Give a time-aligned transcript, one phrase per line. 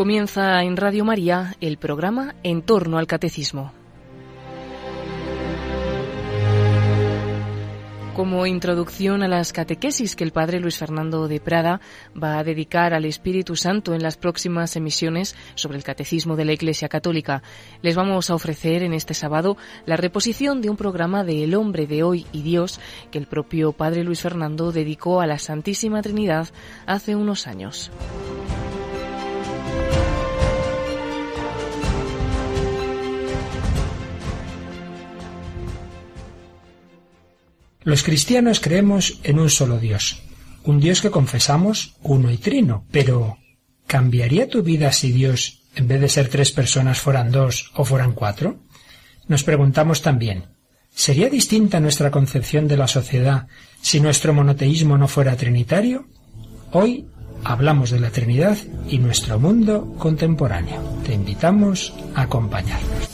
[0.00, 3.70] Comienza en Radio María el programa En torno al Catecismo.
[8.16, 11.82] Como introducción a las catequesis que el padre Luis Fernando de Prada
[12.16, 16.54] va a dedicar al Espíritu Santo en las próximas emisiones sobre el Catecismo de la
[16.54, 17.42] Iglesia Católica,
[17.82, 21.86] les vamos a ofrecer en este sábado la reposición de un programa de El hombre
[21.86, 22.80] de hoy y Dios
[23.10, 26.48] que el propio padre Luis Fernando dedicó a la Santísima Trinidad
[26.86, 27.90] hace unos años.
[37.82, 40.20] Los cristianos creemos en un solo Dios,
[40.64, 43.38] un Dios que confesamos uno y trino, pero
[43.86, 48.12] ¿cambiaría tu vida si Dios, en vez de ser tres personas, fueran dos o fueran
[48.12, 48.58] cuatro?
[49.28, 50.44] Nos preguntamos también,
[50.94, 53.46] ¿sería distinta nuestra concepción de la sociedad
[53.80, 56.06] si nuestro monoteísmo no fuera trinitario?
[56.72, 57.06] Hoy
[57.44, 61.00] hablamos de la Trinidad y nuestro mundo contemporáneo.
[61.04, 63.09] Te invitamos a acompañarnos.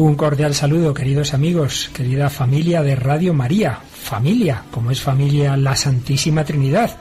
[0.00, 5.76] Un cordial saludo, queridos amigos, querida familia de Radio María, familia, como es familia la
[5.76, 6.96] Santísima Trinidad.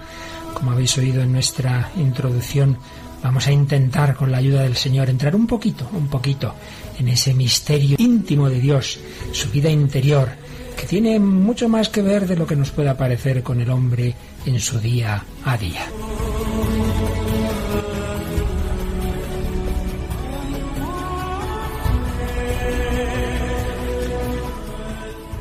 [0.54, 2.78] Como habéis oído en nuestra introducción,
[3.24, 6.54] vamos a intentar con la ayuda del Señor entrar un poquito, un poquito
[7.00, 9.00] en ese misterio íntimo de Dios,
[9.32, 10.28] su vida interior,
[10.76, 14.14] que tiene mucho más que ver de lo que nos pueda parecer con el hombre
[14.46, 15.86] en su día a día.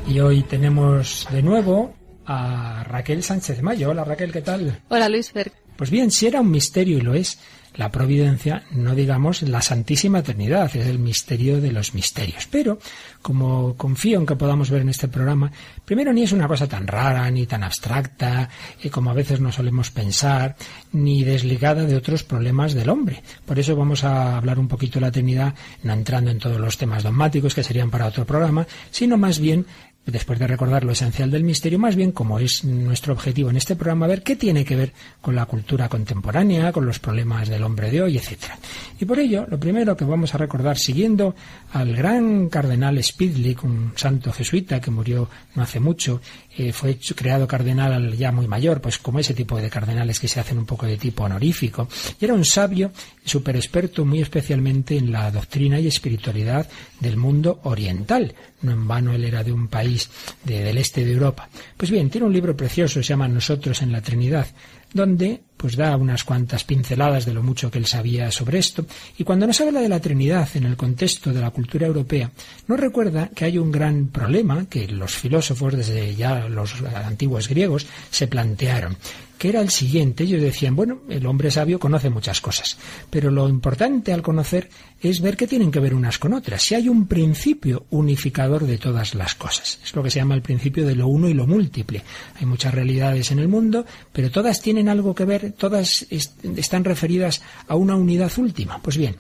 [0.09, 3.91] Y hoy tenemos de nuevo a Raquel Sánchez Mayo.
[3.91, 4.81] Hola Raquel, ¿qué tal?
[4.89, 5.53] Hola Luis Fer.
[5.77, 7.39] Pues bien, si era un misterio y lo es,
[7.77, 12.49] la providencia, no digamos la Santísima Trinidad, es el misterio de los misterios.
[12.51, 12.81] Pero,
[13.23, 15.53] como confío en que podamos ver en este programa,
[15.85, 18.49] primero ni es una cosa tan rara, ni tan abstracta,
[18.83, 20.57] y como a veces no solemos pensar,
[20.93, 23.23] ni desligada de otros problemas del hombre.
[23.47, 25.55] Por eso vamos a hablar un poquito de la Trinidad,
[25.85, 29.67] no entrando en todos los temas dogmáticos que serían para otro programa, sino más bien
[30.13, 33.77] después de recordar lo esencial del misterio, más bien como es nuestro objetivo en este
[33.77, 37.91] programa, ver qué tiene que ver con la cultura contemporánea, con los problemas del hombre
[37.91, 38.59] de hoy, etcétera.
[39.01, 41.35] Y por ello, lo primero que vamos a recordar, siguiendo
[41.73, 46.21] al gran cardenal Spidlick, un santo jesuita que murió no hace mucho,
[46.57, 50.41] eh, fue creado cardenal ya muy mayor, pues como ese tipo de cardenales que se
[50.41, 51.89] hacen un poco de tipo honorífico,
[52.21, 52.91] y era un sabio
[53.29, 56.67] súper experto muy especialmente en la doctrina y espiritualidad
[57.01, 58.35] del mundo oriental.
[58.63, 60.11] No en vano él era de un país
[60.45, 61.49] del este de Europa.
[61.77, 64.47] Pues bien, tiene un libro precioso, se llama Nosotros en la Trinidad,
[64.93, 68.87] donde pues da unas cuantas pinceladas de lo mucho que él sabía sobre esto,
[69.19, 72.31] y cuando nos habla de la Trinidad en el contexto de la cultura europea,
[72.69, 77.87] nos recuerda que hay un gran problema que los filósofos desde ya los antiguos griegos
[78.11, 78.97] se plantearon,
[79.39, 80.25] que era el siguiente.
[80.25, 82.77] Ellos decían, bueno, el hombre sabio conoce muchas cosas,
[83.09, 84.69] pero lo importante al conocer
[85.01, 88.79] es ver qué tienen que ver unas con otras, si hay un principio unificador de
[88.79, 89.79] todas las cosas.
[89.85, 92.03] Es lo que se llama el principio de lo uno y lo múltiple.
[92.41, 97.43] Hay muchas realidades en el mundo, pero todas tienen algo que ver, todas están referidas
[97.69, 98.83] a una unidad última.
[98.83, 99.17] Pues bien,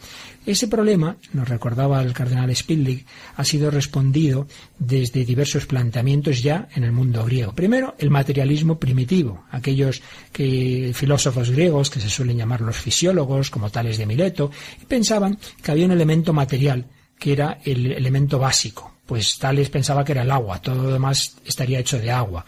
[0.52, 4.46] ese problema, nos recordaba el cardenal Spidlick, ha sido respondido
[4.78, 7.52] desde diversos planteamientos ya en el mundo griego.
[7.52, 13.70] Primero, el materialismo primitivo, aquellos que, filósofos griegos que se suelen llamar los fisiólogos, como
[13.70, 14.50] tales de Mileto,
[14.86, 16.86] pensaban que había un elemento material
[17.18, 21.36] que era el elemento básico, pues Tales pensaba que era el agua, todo lo demás
[21.44, 22.44] estaría hecho de agua.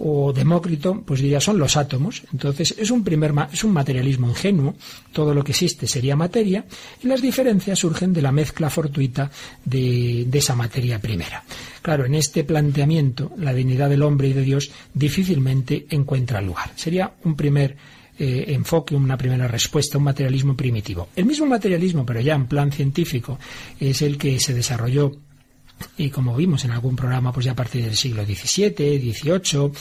[0.00, 2.22] O Demócrito, pues diría, son los átomos.
[2.32, 4.74] Entonces, es un, primer, es un materialismo ingenuo,
[5.12, 6.64] todo lo que existe sería materia,
[7.02, 9.30] y las diferencias surgen de la mezcla fortuita
[9.64, 11.44] de, de esa materia primera.
[11.82, 16.72] Claro, en este planteamiento, la dignidad del hombre y de Dios difícilmente encuentra lugar.
[16.76, 17.76] Sería un primer
[18.18, 21.08] eh, enfoque, una primera respuesta, un materialismo primitivo.
[21.16, 23.38] El mismo materialismo, pero ya en plan científico,
[23.78, 25.12] es el que se desarrolló
[25.96, 29.72] y como vimos en algún programa, pues ya a partir del siglo XVII, XVIII,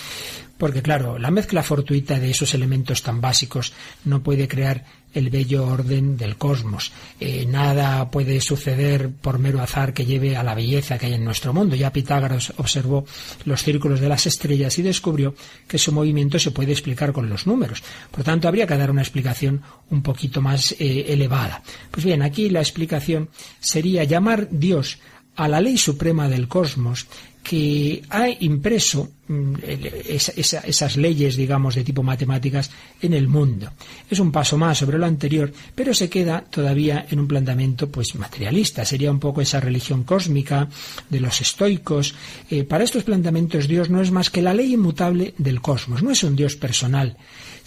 [0.58, 3.72] porque claro, la mezcla fortuita de esos elementos tan básicos
[4.04, 6.92] no puede crear el bello orden del cosmos.
[7.20, 11.24] Eh, nada puede suceder por mero azar que lleve a la belleza que hay en
[11.24, 11.76] nuestro mundo.
[11.76, 13.06] Ya Pitágoras observó
[13.46, 15.34] los círculos de las estrellas y descubrió
[15.68, 17.82] que su movimiento se puede explicar con los números.
[18.12, 21.64] Por tanto, habría que dar una explicación un poquito más eh, elevada.
[21.90, 23.30] Pues bien, aquí la explicación
[23.60, 25.00] sería llamar Dios
[25.40, 27.08] a la ley suprema del cosmos
[27.42, 32.70] que ha impreso mm, esas leyes, digamos, de tipo matemáticas
[33.02, 33.72] en el mundo.
[34.10, 38.16] Es un paso más sobre lo anterior, pero se queda todavía en un planteamiento pues
[38.16, 38.84] materialista.
[38.84, 40.68] Sería un poco esa religión cósmica
[41.10, 42.14] de los estoicos.
[42.50, 46.04] Eh, para estos planteamientos Dios no es más que la ley inmutable del cosmos.
[46.04, 47.16] No es un Dios personal,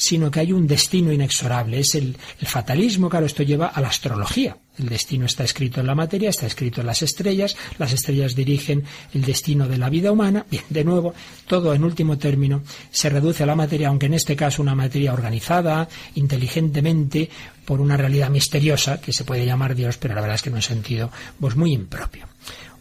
[0.03, 1.79] sino que hay un destino inexorable.
[1.79, 4.57] Es el, fatalismo, claro, esto lleva a la astrología.
[4.77, 8.83] El destino está escrito en la materia, está escrito en las estrellas, las estrellas dirigen
[9.15, 10.45] el destino de la vida humana.
[10.51, 11.15] Bien, de nuevo,
[11.47, 15.13] todo en último término se reduce a la materia, aunque en este caso una materia
[15.13, 17.31] organizada, inteligentemente,
[17.65, 20.57] por una realidad misteriosa que se puede llamar Dios, pero la verdad es que en
[20.57, 22.27] un sentido pues muy impropio.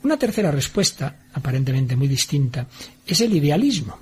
[0.01, 2.65] Una tercera respuesta, aparentemente muy distinta,
[3.05, 3.99] es el idealismo.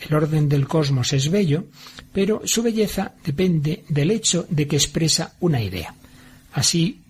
[0.00, 1.64] El orden del cosmos es bello,
[2.12, 5.94] pero su belleza depende del hecho de que expresa una idea.
[6.52, 7.00] Así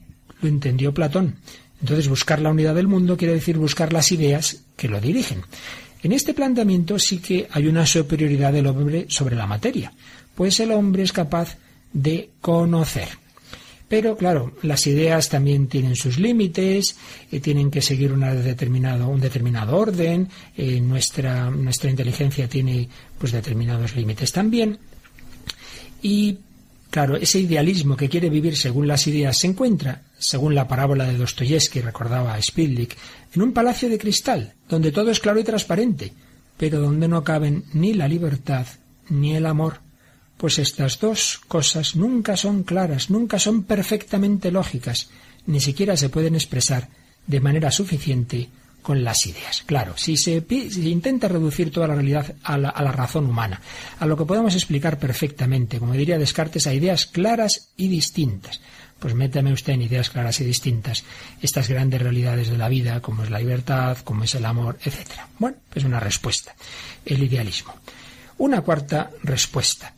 [0.41, 1.37] lo entendió Platón.
[1.81, 5.43] Entonces buscar la unidad del mundo quiere decir buscar las ideas que lo dirigen.
[6.03, 9.93] En este planteamiento sí que hay una superioridad del hombre sobre la materia,
[10.35, 11.57] pues el hombre es capaz
[11.93, 13.20] de conocer.
[13.91, 16.97] Pero claro, las ideas también tienen sus límites,
[17.33, 22.89] eh, tienen que seguir determinado, un determinado orden, eh, nuestra, nuestra inteligencia tiene
[23.19, 24.79] pues determinados límites también.
[26.03, 26.39] Y
[26.91, 31.17] Claro, ese idealismo que quiere vivir según las ideas se encuentra, según la parábola de
[31.17, 36.13] Dostoyevsky, recordaba a en un palacio de cristal, donde todo es claro y transparente,
[36.57, 38.67] pero donde no caben ni la libertad
[39.09, 39.83] ni el amor,
[40.41, 45.11] pues estas dos cosas nunca son claras, nunca son perfectamente lógicas,
[45.45, 46.89] ni siquiera se pueden expresar
[47.27, 48.49] de manera suficiente
[48.81, 49.63] con las ideas.
[49.67, 53.61] Claro, si se, intenta reducir toda la realidad a la, razón humana,
[53.99, 58.63] a lo que podemos explicar perfectamente, como diría Descartes, a ideas claras y distintas,
[58.99, 61.05] pues métame usted en ideas claras y distintas
[61.43, 65.21] estas grandes realidades de la vida, como es la libertad, como es el amor, etc.
[65.39, 66.55] Bueno, pues una respuesta,
[67.05, 67.75] el idealismo.
[68.39, 69.93] Una cuarta respuesta,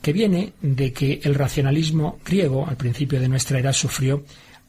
[0.00, 4.24] que viene de que el racionalismo griego, al principio de nuestra era, sufrió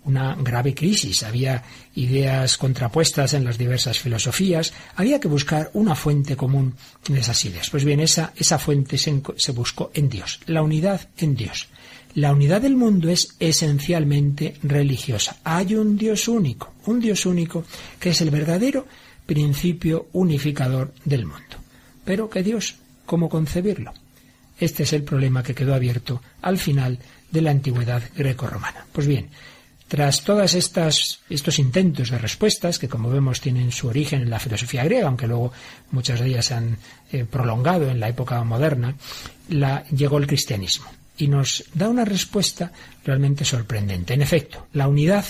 [0.06, 1.24] una grave crisis.
[1.24, 1.64] Había
[1.96, 4.74] ideas contrapuestas en las diversas filosofías.
[4.96, 6.76] Había que buscar una fuente común
[7.08, 7.70] de esas ideas.
[7.70, 11.68] Pues bien, esa, esa fuente se, se buscó en Dios, la unidad en Dios.
[12.14, 15.38] La unidad del mundo es esencialmente religiosa.
[15.44, 17.66] Hay un Dios único, un Dios único
[18.00, 18.88] que es el verdadero
[19.26, 21.58] principio unificador del mundo.
[22.06, 22.76] Pero ¿qué Dios?
[23.06, 23.94] ¿Cómo concebirlo?
[24.60, 27.00] Este es el problema que quedó abierto al final
[27.32, 28.86] de la antigüedad greco-romana.
[28.92, 29.30] Pues bien,
[29.88, 34.84] tras todos estos intentos de respuestas, que como vemos tienen su origen en la filosofía
[34.84, 35.52] griega, aunque luego
[35.92, 36.78] muchas de ellas se han
[37.12, 38.96] eh, prolongado en la época moderna,
[39.48, 40.88] llegó el cristianismo
[41.18, 42.72] y nos da una respuesta
[43.06, 44.14] realmente sorprendente.
[44.14, 45.26] En efecto, la unidad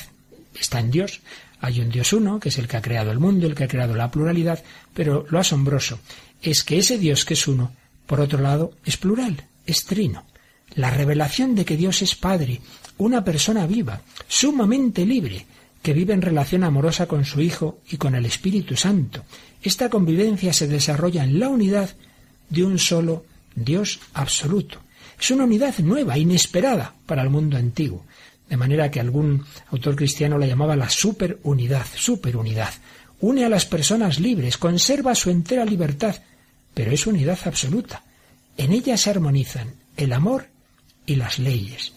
[0.59, 1.21] está en Dios.
[1.59, 3.67] Hay un Dios uno, que es el que ha creado el mundo, el que ha
[3.67, 4.63] creado la pluralidad,
[4.93, 5.99] pero lo asombroso
[6.41, 7.73] es que ese Dios que es uno,
[8.05, 10.25] por otro lado, es plural, es trino.
[10.75, 12.61] La revelación de que Dios es Padre,
[12.97, 15.45] una persona viva, sumamente libre,
[15.81, 19.23] que vive en relación amorosa con su Hijo y con el Espíritu Santo.
[19.61, 21.91] Esta convivencia se desarrolla en la unidad
[22.49, 24.79] de un solo Dios absoluto.
[25.19, 28.03] Es una unidad nueva, inesperada para el mundo antiguo,
[28.49, 32.73] de manera que algún autor cristiano la llamaba la superunidad, superunidad.
[33.21, 36.15] Une a las personas libres, conserva su entera libertad,
[36.75, 38.03] pero es unidad absoluta.
[38.57, 40.49] En ella se armonizan el amor
[41.07, 41.95] y las leyes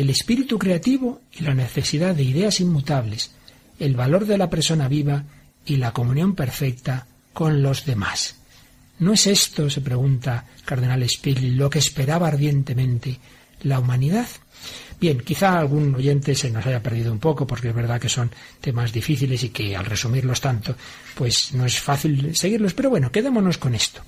[0.00, 3.32] el espíritu creativo y la necesidad de ideas inmutables,
[3.80, 5.24] el valor de la persona viva
[5.66, 8.36] y la comunión perfecta con los demás.
[9.00, 13.18] ¿No es esto, se pregunta Cardenal Spilli, lo que esperaba ardientemente
[13.62, 14.28] la humanidad?
[15.00, 18.30] Bien, quizá algún oyente se nos haya perdido un poco, porque es verdad que son
[18.60, 20.74] temas difíciles y que al resumirlos tanto,
[21.14, 24.02] pues no es fácil seguirlos, pero bueno, quedémonos con esto.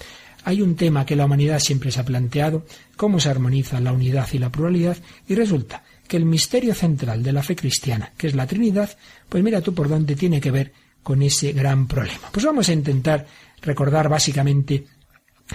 [0.44, 2.66] Hay un tema que la humanidad siempre se ha planteado,
[2.96, 4.96] cómo se armoniza la unidad y la pluralidad,
[5.28, 8.96] y resulta que el misterio central de la fe cristiana, que es la Trinidad,
[9.28, 10.72] pues mira tú por dónde tiene que ver
[11.04, 12.30] con ese gran problema.
[12.32, 13.26] Pues vamos a intentar
[13.62, 14.86] recordar básicamente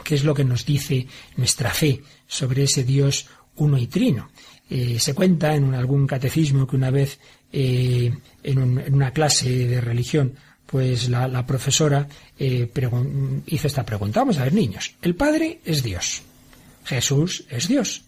[0.01, 3.27] qué es lo que nos dice nuestra fe sobre ese Dios
[3.58, 4.30] uno y trino.
[4.70, 7.20] Eh, se cuenta en algún catecismo que una vez
[7.52, 8.12] eh,
[8.44, 10.34] en, una clase de religión
[10.66, 12.08] pues la, profesora
[12.40, 12.70] eh,
[13.46, 14.22] hizo esta pregunta.
[14.22, 16.24] Vamos a ver, niños, el Padre es Dios,
[16.84, 18.06] Jesús es Dios,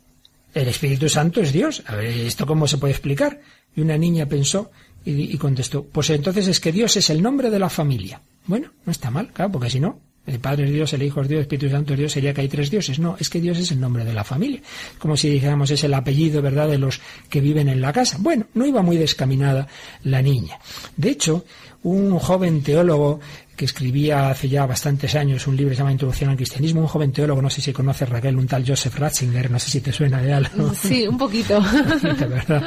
[0.56, 1.84] el Espíritu Santo es Dios.
[1.86, 3.40] A ver, ¿esto cómo se puede explicar?
[3.76, 4.72] Y una niña pensó
[5.06, 8.22] y, y contestó, pues entonces es que Dios es el nombre de la familia.
[8.48, 11.30] Bueno, no está mal, claro, porque si no, el Padre es Dios, el Hijo es
[11.30, 13.00] Dios, el Espíritu Santo es Dios, sería que hay tres dioses.
[13.00, 14.62] No, es que Dios es el nombre de la familia.
[15.00, 18.18] Como si dijéramos es el apellido, ¿verdad?, de los que viven en la casa.
[18.20, 19.68] Bueno, no iba muy descaminada
[20.04, 20.60] la niña.
[20.98, 21.46] De hecho,
[21.88, 23.20] un joven teólogo
[23.56, 26.88] que escribía hace ya bastantes años un libro que se llama Introducción al Cristianismo, un
[26.88, 29.92] joven teólogo, no sé si conoce Raquel, un tal Joseph Ratzinger, no sé si te
[29.92, 30.74] suena de algo.
[30.76, 31.60] Sí, un poquito.
[32.04, 32.64] ¿verdad?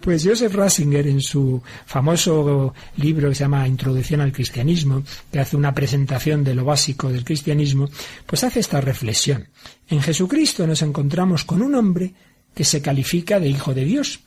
[0.00, 5.56] Pues Joseph Ratzinger en su famoso libro que se llama Introducción al Cristianismo, que hace
[5.56, 7.88] una presentación de lo básico del cristianismo,
[8.26, 9.48] pues hace esta reflexión.
[9.88, 12.12] En Jesucristo nos encontramos con un hombre
[12.54, 14.20] que se califica de Hijo de Dios,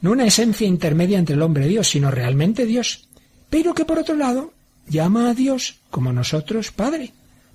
[0.00, 3.07] no una esencia intermedia entre el hombre y Dios, sino realmente Dios,
[3.50, 4.52] pero que por otro lado
[4.88, 7.12] llama a Dios como nosotros Padre.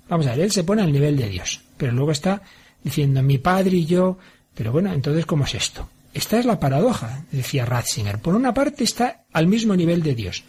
[0.08, 2.42] Vamos a ver, él se pone al nivel de Dios, pero luego está
[2.82, 4.18] diciendo mi Padre y yo,
[4.54, 5.88] pero bueno, entonces ¿cómo es esto?
[6.12, 8.20] Esta es la paradoja, decía Ratzinger.
[8.20, 10.44] Por una parte está al mismo nivel de Dios,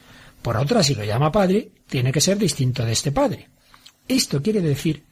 [0.45, 3.49] por otra, si lo llama Padre, tiene que ser distinto de este Padre.
[4.07, 5.03] Esto quiere decir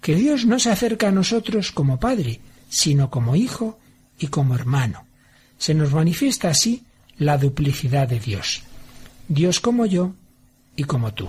[0.00, 3.78] que Dios no se acerca a nosotros como Padre, sino como Hijo
[4.18, 5.04] y como hermano.
[5.58, 6.84] Se nos manifiesta así
[7.18, 8.62] la duplicidad de Dios.
[9.32, 10.14] Dios como yo
[10.76, 11.28] y como tú.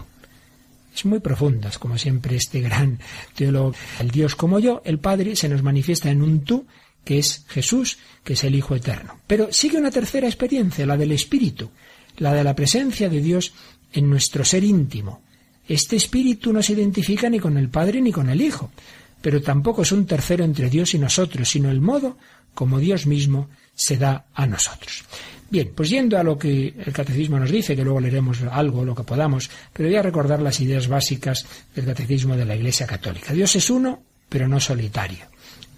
[0.96, 3.00] Es muy profunda, como siempre este gran
[3.36, 3.74] teólogo.
[4.00, 6.68] El Dios como yo, el Padre, se nos manifiesta en un tú,
[7.04, 9.20] que es Jesús, que es el Hijo eterno.
[9.26, 11.72] Pero sigue una tercera experiencia, la del Espíritu,
[12.18, 13.54] la de la presencia de Dios
[13.92, 15.22] en nuestro ser íntimo.
[15.68, 18.72] Este Espíritu no se identifica ni con el Padre ni con el Hijo,
[19.22, 22.18] pero tampoco es un tercero entre Dios y nosotros, sino el modo
[22.54, 25.04] como Dios mismo se da a nosotros.
[25.50, 28.96] Bien, pues yendo a lo que el catecismo nos dice, que luego leeremos algo, lo
[28.96, 31.46] que podamos, pero voy a recordar las ideas básicas
[31.76, 33.34] del catecismo de la Iglesia Católica.
[33.34, 35.26] Dios es uno, pero no solitario.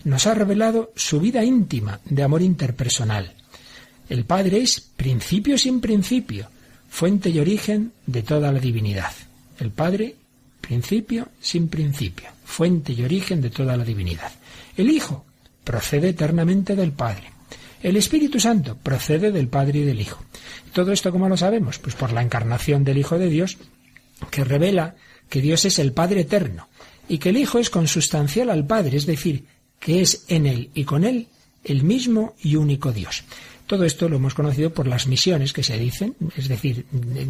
[0.06, 3.34] Nos ha revelado su vida íntima de amor interpersonal.
[4.08, 6.48] El Padre es principio sin principio,
[6.90, 9.12] fuente y origen de toda la divinidad.
[9.60, 10.16] El Padre,
[10.62, 14.32] principio sin principio, fuente y origen de toda la divinidad.
[14.78, 15.26] El Hijo
[15.64, 17.35] procede eternamente del Padre.
[17.82, 20.24] El Espíritu Santo procede del Padre y del Hijo.
[20.74, 21.80] ¿Todo esto cómo lo sabemos?
[21.80, 23.58] Pues por la encarnación del Hijo de Dios,
[24.32, 24.96] que revela
[25.30, 26.68] que Dios es el Padre eterno
[27.08, 29.46] y que el Hijo es consustancial al Padre, es decir,
[29.80, 31.28] que es en Él y con Él
[31.64, 33.24] el mismo y único Dios.
[33.68, 36.86] Todo esto lo hemos conocido por las misiones que se dicen, es decir,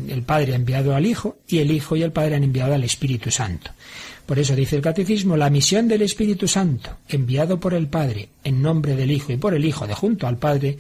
[0.10, 2.84] el Padre ha enviado al Hijo y el Hijo y el Padre han enviado al
[2.84, 3.72] Espíritu Santo.
[4.26, 8.62] Por eso dice el Catecismo, la misión del Espíritu Santo, enviado por el Padre en
[8.62, 10.78] nombre del Hijo y por el Hijo de junto al Padre,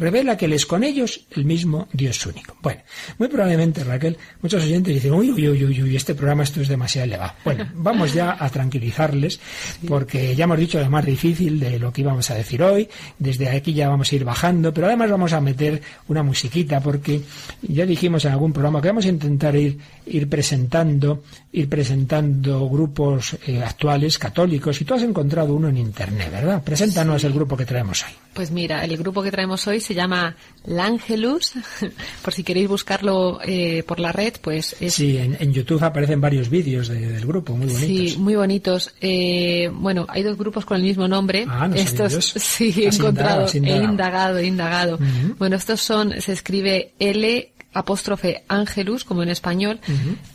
[0.00, 2.56] revela que Él es con ellos el mismo Dios único.
[2.62, 2.80] Bueno,
[3.18, 6.68] muy probablemente, Raquel, muchos oyentes dicen, uy, uy, uy, uy, uy, este programa esto es
[6.68, 7.32] demasiado elevado.
[7.44, 9.38] Bueno, vamos ya a tranquilizarles,
[9.86, 12.88] porque ya hemos dicho lo más difícil de lo que íbamos a decir hoy,
[13.18, 17.20] desde aquí ya vamos a ir bajando, pero además vamos a meter una musiquita, porque
[17.62, 23.36] ya dijimos en algún programa que vamos a intentar ir, ir presentando, ir presentando grupos
[23.46, 26.62] eh, actuales, católicos, y tú has encontrado uno en Internet, ¿verdad?
[26.62, 28.12] Preséntanos el grupo que traemos hoy.
[28.32, 31.54] Pues mira, el grupo que traemos hoy se llama Langelus.
[32.22, 34.94] por si queréis buscarlo eh, por la red, pues es...
[34.94, 38.12] Sí, en, YouTube aparecen varios vídeos del grupo, muy bonitos.
[38.12, 38.94] Sí, muy bonitos.
[39.00, 41.44] Eh, bueno, hay dos grupos con el mismo nombre.
[41.48, 44.98] Ah, no estos sí he encontrado, he indagado, he indagado.
[45.36, 49.80] Bueno, estos son, se escribe L apóstrofe Angelus, como en español,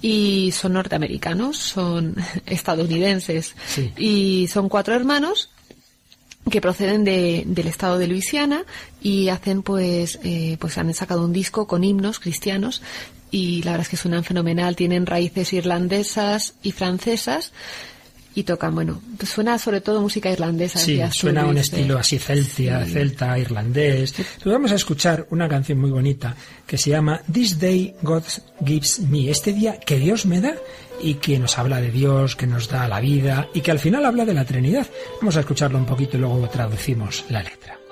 [0.02, 2.16] y son norteamericanos, son
[2.46, 3.56] estadounidenses.
[3.98, 5.50] Y son cuatro hermanos
[6.50, 8.66] que proceden de, del estado de Luisiana
[9.02, 12.84] y hacen pues eh, pues han sacado un disco con himnos cristianos
[13.32, 14.76] y la verdad es que suenan fenomenal.
[14.76, 17.52] Tienen raíces irlandesas y francesas
[18.36, 20.78] y tocan, bueno, pues suena sobre todo música irlandesa.
[20.78, 24.14] Sí, suena un estilo así celtia, celta, irlandés.
[24.44, 26.36] vamos a escuchar una canción muy bonita
[26.68, 28.24] que se llama This Day God
[28.64, 30.56] Gives Me, este día que Dios me da
[31.02, 34.06] y que nos habla de Dios, que nos da la vida y que al final
[34.06, 34.86] habla de la Trinidad.
[35.22, 37.85] Vamos a escucharlo un poquito y luego traducimos la letra.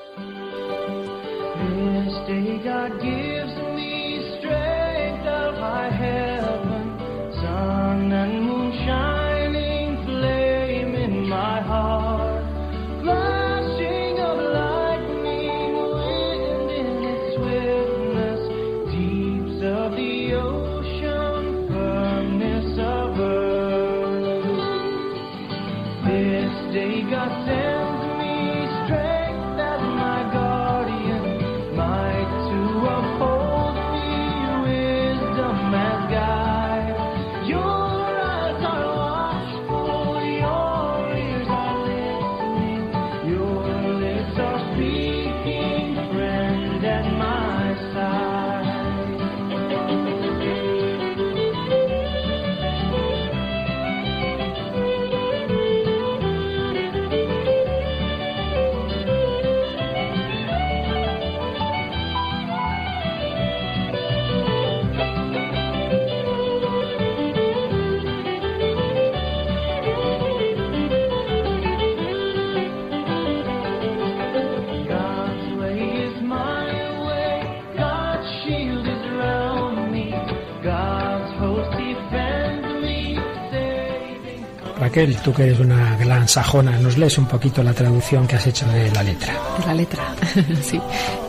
[84.93, 88.45] Raquel, tú que eres una gran sajona, ¿nos lees un poquito la traducción que has
[88.45, 89.33] hecho de la letra?
[89.59, 90.13] De la letra,
[90.61, 90.79] sí.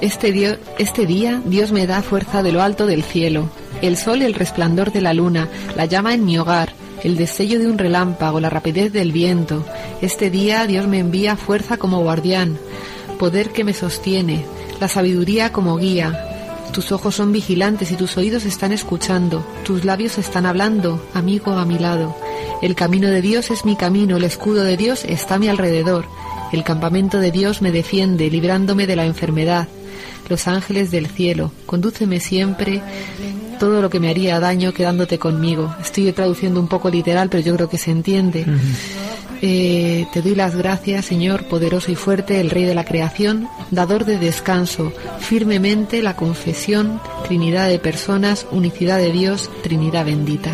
[0.02, 3.49] Este, este día Dios me da fuerza de lo alto del cielo,
[3.80, 7.59] el sol y el resplandor de la luna, la llama en mi hogar, el destello
[7.59, 9.64] de un relámpago, la rapidez del viento.
[10.02, 12.59] Este día Dios me envía fuerza como guardián,
[13.18, 14.44] poder que me sostiene,
[14.78, 16.35] la sabiduría como guía,
[16.75, 21.64] tus ojos son vigilantes y tus oídos están escuchando, tus labios están hablando, amigo a
[21.64, 22.14] mi lado.
[22.64, 26.06] El camino de Dios es mi camino, el escudo de Dios está a mi alrededor.
[26.50, 29.68] El campamento de Dios me defiende, librándome de la enfermedad.
[30.30, 32.80] Los ángeles del cielo, condúceme siempre
[33.61, 35.76] todo lo que me haría daño quedándote conmigo.
[35.78, 38.47] Estoy traduciendo un poco literal, pero yo creo que se entiende.
[39.42, 44.06] Eh, te doy las gracias, Señor, poderoso y fuerte, el Rey de la creación, dador
[44.06, 50.52] de descanso, firmemente la confesión, Trinidad de personas, unicidad de Dios, Trinidad bendita.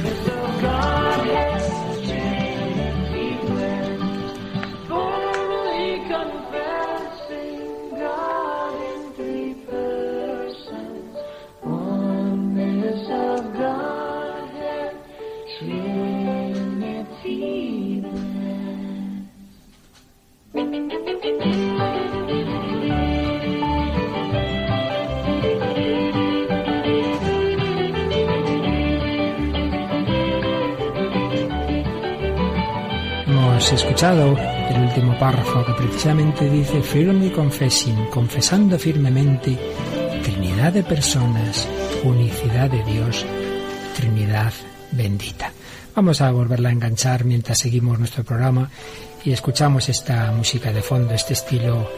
[33.73, 39.57] Escuchado el último párrafo que precisamente dice firme confessing, confesando firmemente
[40.25, 41.69] Trinidad de personas,
[42.03, 43.25] unicidad de Dios,
[43.97, 44.53] Trinidad
[44.91, 45.53] bendita.
[45.95, 48.71] Vamos a volverla a enganchar mientras seguimos nuestro programa
[49.25, 51.89] y escuchamos esta música de fondo, este estilo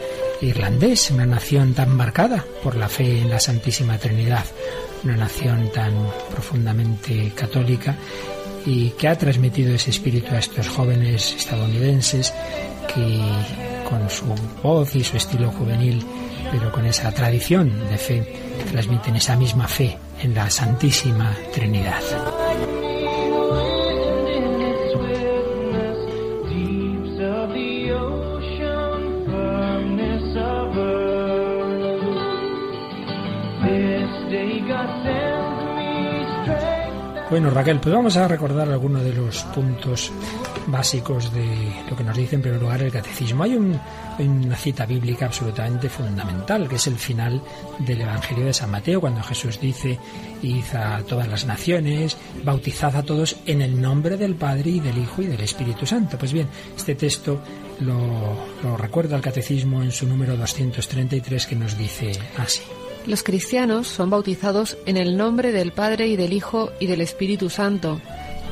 [0.41, 4.45] irlandés, una nación tan marcada por la fe en la Santísima Trinidad,
[5.03, 5.93] una nación tan
[6.29, 7.95] profundamente católica
[8.65, 12.33] y que ha transmitido ese espíritu a estos jóvenes estadounidenses
[12.93, 13.21] que
[13.89, 14.25] con su
[14.61, 16.03] voz y su estilo juvenil,
[16.51, 18.33] pero con esa tradición de fe,
[18.71, 22.32] transmiten esa misma fe en la Santísima Trinidad.
[37.33, 40.11] Bueno, Raquel, pues vamos a recordar algunos de los puntos
[40.67, 41.43] básicos de
[41.89, 43.43] lo que nos dice en primer lugar el catecismo.
[43.43, 47.41] Hay, una cita bíblica absolutamente fundamental, que es el final
[47.79, 49.97] del Evangelio de San Mateo, cuando Jesús dice,
[50.43, 54.99] id a todas las naciones, bautizad a todos en el nombre del Padre y del
[54.99, 56.19] Hijo y del Espíritu Santo.
[56.19, 57.41] Pues bien, este texto
[57.79, 57.97] lo,
[58.61, 62.61] lo recuerda el catecismo en su número 233 que nos dice así.
[63.05, 67.49] Los cristianos son bautizados en el nombre del Padre y del Hijo y del Espíritu
[67.49, 67.99] Santo,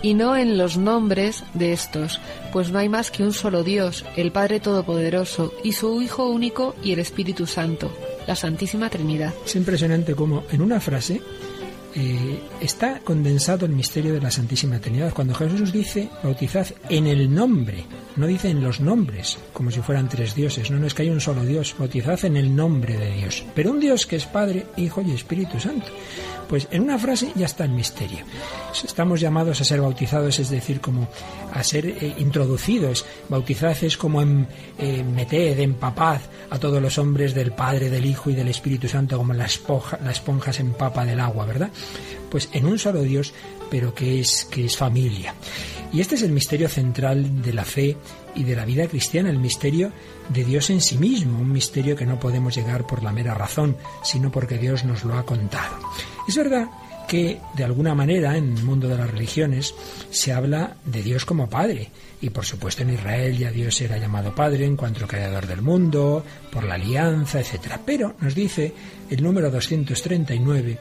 [0.01, 2.19] y no en los nombres de estos,
[2.51, 6.75] pues no hay más que un solo Dios, el Padre Todopoderoso, y su Hijo único
[6.83, 7.91] y el Espíritu Santo,
[8.27, 9.33] la Santísima Trinidad.
[9.45, 11.21] Es impresionante cómo en una frase
[11.95, 15.13] eh, está condensado el misterio de la Santísima Trinidad.
[15.13, 20.09] Cuando Jesús dice, bautizad en el nombre, no dice en los nombres, como si fueran
[20.09, 23.11] tres dioses, no, no es que hay un solo Dios, bautizad en el nombre de
[23.11, 25.87] Dios, pero un Dios que es Padre, Hijo y Espíritu Santo.
[26.51, 28.25] Pues en una frase ya está el misterio.
[28.83, 31.07] Estamos llamados a ser bautizados, es decir, como
[31.53, 33.05] a ser eh, introducidos.
[33.29, 38.29] Bautizad es como en, eh, meted, empapad a todos los hombres del Padre, del Hijo
[38.29, 41.69] y del Espíritu Santo, como la esponja, la esponja se empapa del agua, ¿verdad?
[42.29, 43.33] Pues en un solo Dios,
[43.69, 45.33] pero que es, que es familia.
[45.93, 47.95] Y este es el misterio central de la fe
[48.35, 49.93] y de la vida cristiana, el misterio
[50.27, 53.77] de Dios en sí mismo, un misterio que no podemos llegar por la mera razón,
[54.03, 55.77] sino porque Dios nos lo ha contado.
[56.27, 56.67] Es verdad
[57.07, 59.75] que de alguna manera en el mundo de las religiones
[60.11, 61.91] se habla de Dios como Padre.
[62.21, 66.23] Y por supuesto en Israel ya Dios era llamado Padre en cuanto creador del mundo,
[66.51, 67.79] por la alianza, etc.
[67.85, 68.73] Pero nos dice
[69.09, 70.77] el número 239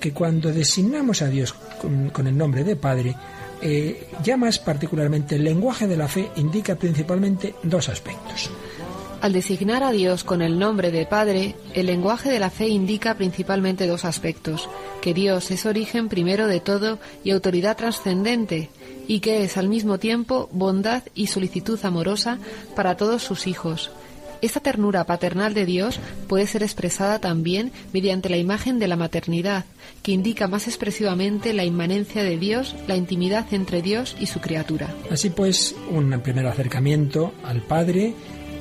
[0.00, 3.14] que cuando designamos a Dios con, el nombre de Padre,
[3.60, 8.50] eh, ya más particularmente el lenguaje de la fe indica principalmente dos aspectos.
[9.24, 13.14] Al designar a Dios con el nombre de Padre, el lenguaje de la fe indica
[13.14, 14.68] principalmente dos aspectos,
[15.00, 18.68] que Dios es origen primero de todo y autoridad trascendente,
[19.08, 22.38] y que es al mismo tiempo bondad y solicitud amorosa
[22.76, 23.90] para todos sus hijos.
[24.42, 29.64] Esta ternura paternal de Dios puede ser expresada también mediante la imagen de la maternidad,
[30.02, 34.94] que indica más expresivamente la inmanencia de Dios, la intimidad entre Dios y su criatura.
[35.10, 38.12] Así pues, un primer acercamiento al Padre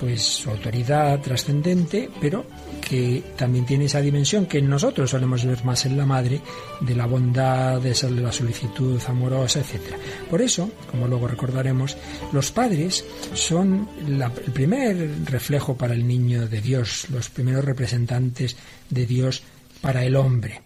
[0.03, 2.45] pues su autoridad trascendente, pero
[2.81, 6.41] que también tiene esa dimensión que nosotros solemos ver más en la madre,
[6.81, 9.95] de la bondad, de la solicitud amorosa, etc.
[10.29, 11.95] Por eso, como luego recordaremos,
[12.33, 18.57] los padres son el primer reflejo para el niño de Dios, los primeros representantes
[18.89, 19.41] de Dios
[19.79, 20.63] para el hombre.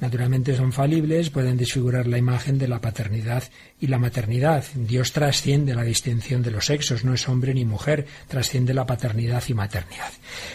[0.00, 3.44] Naturalmente son falibles, pueden desfigurar la imagen de la paternidad
[3.78, 4.64] y la maternidad.
[4.74, 9.42] Dios trasciende la distinción de los sexos, no es hombre ni mujer, trasciende la paternidad
[9.48, 10.10] y maternidad.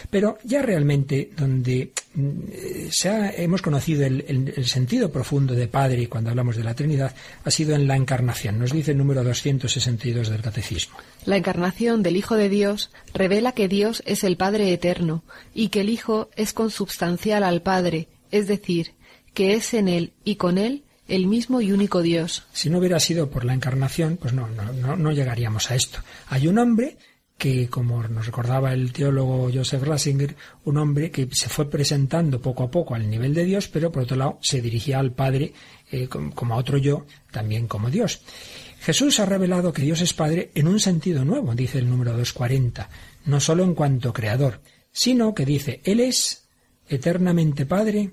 [0.10, 2.40] Pero ya realmente donde mm,
[3.38, 7.76] hemos conocido el, el, sentido profundo de Padre cuando hablamos de la Trinidad ha sido
[7.76, 10.98] en la encarnación, nos dice el número 262 del Catecismo.
[11.26, 15.82] La encarnación del Hijo de Dios revela que Dios es el Padre eterno y que
[15.82, 18.94] el Hijo es consubstancial al Padre, es decir,
[19.36, 22.44] que es en Él y con Él el mismo y único Dios.
[22.52, 26.00] Si no hubiera sido por la encarnación, pues no, no, no, llegaríamos a esto.
[26.30, 26.98] Hay un hombre
[27.38, 32.64] que, como nos recordaba el teólogo Joseph Ratzinger, un hombre que se fue presentando poco
[32.64, 35.54] a poco al nivel de Dios, pero por otro lado se dirigía al Padre
[35.92, 38.22] eh, como a otro yo, también como Dios.
[38.80, 42.90] Jesús ha revelado que Dios es Padre en un sentido nuevo, dice el número 240,
[43.26, 46.48] no solo en cuanto creador, sino que dice, Él es
[46.88, 48.12] eternamente Padre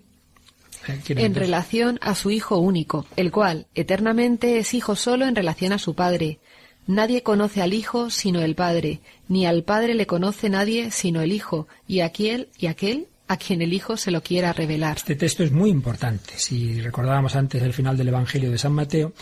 [1.09, 5.79] en relación a su Hijo único, el cual eternamente es Hijo solo en relación a
[5.79, 6.39] su Padre.
[6.87, 11.33] Nadie conoce al Hijo sino el Padre, ni al Padre le conoce nadie sino el
[11.33, 14.97] Hijo, y aquel y aquel a quien el Hijo se lo quiera revelar.
[14.97, 16.35] Este texto es muy importante.
[16.37, 19.13] Si recordábamos antes el final del Evangelio de San Mateo,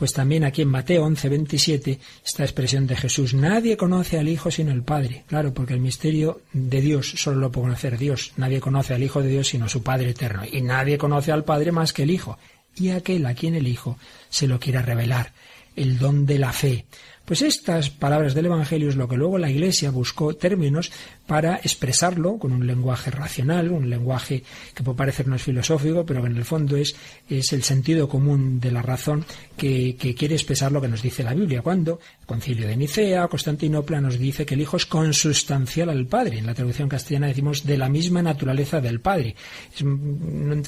[0.00, 4.50] pues también aquí en Mateo 11, 27, esta expresión de Jesús, nadie conoce al Hijo
[4.50, 5.24] sino el Padre.
[5.26, 8.32] Claro, porque el misterio de Dios solo lo puede conocer Dios.
[8.38, 10.42] Nadie conoce al Hijo de Dios sino su Padre eterno.
[10.50, 12.38] Y nadie conoce al Padre más que el Hijo.
[12.76, 13.98] Y aquel a quien el Hijo
[14.30, 15.34] se lo quiera revelar.
[15.76, 16.86] El don de la fe.
[17.26, 20.90] Pues estas palabras del Evangelio es lo que luego la Iglesia buscó términos
[21.30, 24.42] para expresarlo con un lenguaje racional, un lenguaje
[24.74, 26.96] que puede parecernos filosófico, pero que en el fondo es,
[27.28, 29.24] el sentido común de la razón
[29.56, 31.62] que, quiere expresar lo que nos dice la Biblia.
[31.62, 36.38] Cuando el concilio de Nicea, Constantinopla, nos dice que el Hijo es consustancial al Padre.
[36.38, 39.36] En la traducción castellana decimos de la misma naturaleza del Padre.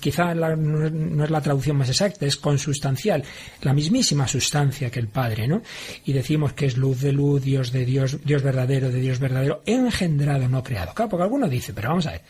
[0.01, 3.25] quizá no, es la traducción más exacta, es consustancial,
[3.63, 5.61] la mismísima sustancia que el Padre, ¿no?
[6.05, 9.63] Y decimos que es luz de luz, Dios de Dios, Dios verdadero de Dios verdadero,
[9.67, 10.95] engendrado no creado.
[10.95, 12.23] Claro, porque alguno dice, pero vamos a ver,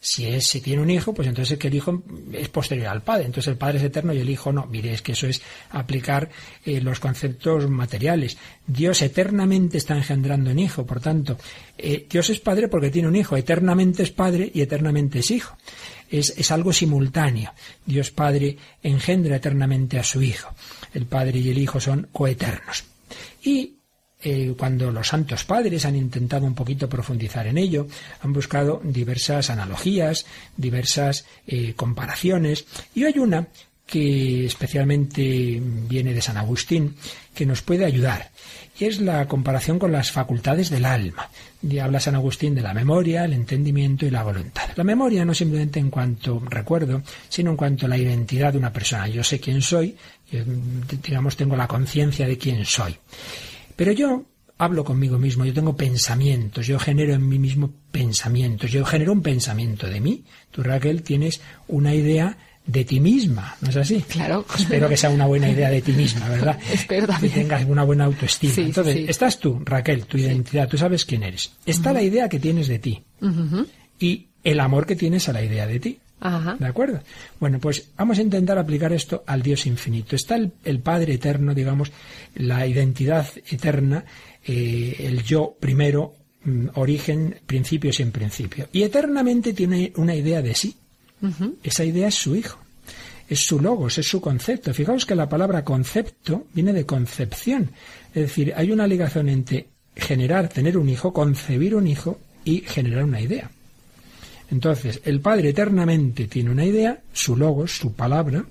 [0.00, 3.02] si, es, si tiene un hijo, pues entonces es que el hijo es posterior al
[3.02, 4.66] padre, entonces el padre es eterno y el hijo no.
[4.66, 6.30] Mire, es que eso es aplicar
[6.64, 8.38] eh, los conceptos materiales.
[8.66, 11.36] Dios eternamente está engendrando un hijo, por tanto,
[11.76, 15.56] eh, Dios es padre porque tiene un hijo, eternamente es padre y eternamente es hijo.
[16.10, 17.52] Es, es algo simultáneo.
[17.86, 20.52] Dios Padre engendra eternamente a su hijo.
[20.92, 22.82] El padre y el hijo son coeternos.
[23.44, 23.76] Y
[24.22, 27.86] eh, cuando los santos padres han intentado un poquito profundizar en ello,
[28.20, 33.48] han buscado diversas analogías, diversas eh, comparaciones, y hay una
[33.86, 36.94] que especialmente viene de San Agustín,
[37.34, 38.30] que nos puede ayudar,
[38.78, 41.28] y es la comparación con las facultades del alma.
[41.82, 44.70] Habla San Agustín de la memoria, el entendimiento y la voluntad.
[44.76, 48.72] La memoria no simplemente en cuanto recuerdo, sino en cuanto a la identidad de una
[48.72, 49.08] persona.
[49.08, 49.96] Yo sé quién soy,
[51.02, 52.96] digamos, tengo la conciencia de quién soy.
[53.80, 54.26] Pero yo
[54.58, 59.22] hablo conmigo mismo, yo tengo pensamientos, yo genero en mí mismo pensamientos, yo genero un
[59.22, 60.22] pensamiento de mí.
[60.50, 64.02] Tú, Raquel, tienes una idea de ti misma, ¿no es así?
[64.06, 64.44] Claro.
[64.58, 66.58] Espero que sea una buena idea de ti misma, ¿verdad?
[66.70, 67.32] Espero también.
[67.32, 68.52] Que tengas una buena autoestima.
[68.58, 71.50] Entonces, estás tú, Raquel, tu identidad, tú sabes quién eres.
[71.64, 73.02] Está la idea que tienes de ti
[73.98, 75.98] y el amor que tienes a la idea de ti.
[76.58, 77.00] ¿De acuerdo?
[77.38, 80.16] Bueno, pues vamos a intentar aplicar esto al Dios infinito.
[80.16, 81.92] Está el, Padre eterno, digamos,
[82.34, 84.04] la identidad eterna,
[84.44, 88.68] eh, el yo primero, mm, origen, principio sin principio.
[88.72, 90.76] Y eternamente tiene una idea de sí.
[91.62, 92.58] Esa idea es su Hijo.
[93.28, 94.74] Es su logos, es su concepto.
[94.74, 97.70] Fijaos que la palabra concepto viene de concepción.
[98.08, 103.04] Es decir, hay una ligación entre generar, tener un hijo, concebir un hijo y generar
[103.04, 103.50] una idea.
[104.50, 108.44] Entonces, el Padre eternamente tiene una idea, su logos, su palabra,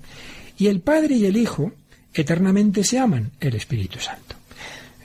[0.58, 1.72] y el Padre y el Hijo
[2.14, 4.36] eternamente se aman, el Espíritu Santo.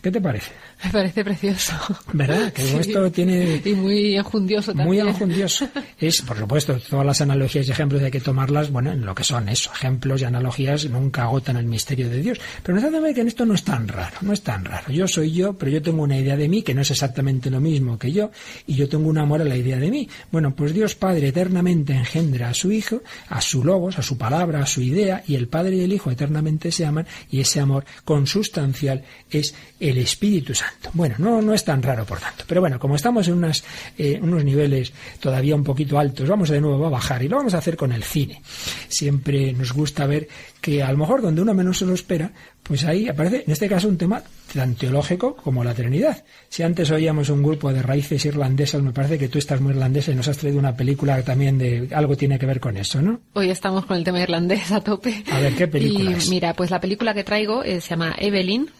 [0.01, 0.51] ¿Qué te parece?
[0.83, 1.73] Me parece precioso.
[2.13, 2.51] ¿Verdad?
[2.53, 3.61] Que esto tiene...
[3.63, 4.87] Y muy enjundioso también.
[4.87, 5.67] Muy enjundioso.
[5.99, 9.23] Es, por supuesto, todas las analogías y ejemplos hay que tomarlas, bueno, en lo que
[9.23, 9.71] son eso.
[9.73, 12.39] Ejemplos y analogías nunca agotan el misterio de Dios.
[12.63, 14.91] Pero ver que en esto no es tan raro, no es tan raro.
[14.91, 17.59] Yo soy yo, pero yo tengo una idea de mí que no es exactamente lo
[17.59, 18.31] mismo que yo,
[18.67, 20.09] y yo tengo un amor a la idea de mí.
[20.31, 24.61] Bueno, pues Dios Padre eternamente engendra a su Hijo, a su logos, a su palabra,
[24.61, 27.85] a su idea, y el Padre y el Hijo eternamente se aman, y ese amor
[28.03, 30.64] consustancial es el Espíritu Santo.
[30.65, 30.89] Santo.
[30.93, 32.43] Bueno, no, no es tan raro por tanto.
[32.47, 33.63] Pero bueno, como estamos en unas,
[33.97, 37.53] eh, unos niveles todavía un poquito altos, vamos de nuevo a bajar y lo vamos
[37.53, 38.41] a hacer con el cine.
[38.87, 40.27] Siempre nos gusta ver
[40.61, 42.31] que a lo mejor donde uno menos se lo espera,
[42.63, 46.23] pues ahí aparece, en este caso, un tema tan teológico como la Trinidad.
[46.49, 50.11] Si antes oíamos un grupo de raíces irlandesas, me parece que tú estás muy irlandesa
[50.11, 53.19] y nos has traído una película también de algo tiene que ver con eso, ¿no?
[53.33, 55.23] Hoy estamos con el tema irlandés a tope.
[55.31, 58.71] A ver, ¿qué película y, Mira, pues la película que traigo eh, se llama Evelyn,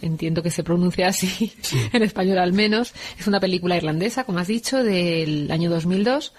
[0.00, 1.52] entiendo que se pronuncia así,
[1.92, 2.92] en español al menos.
[3.18, 6.32] Es una película irlandesa, como has dicho, del año 2002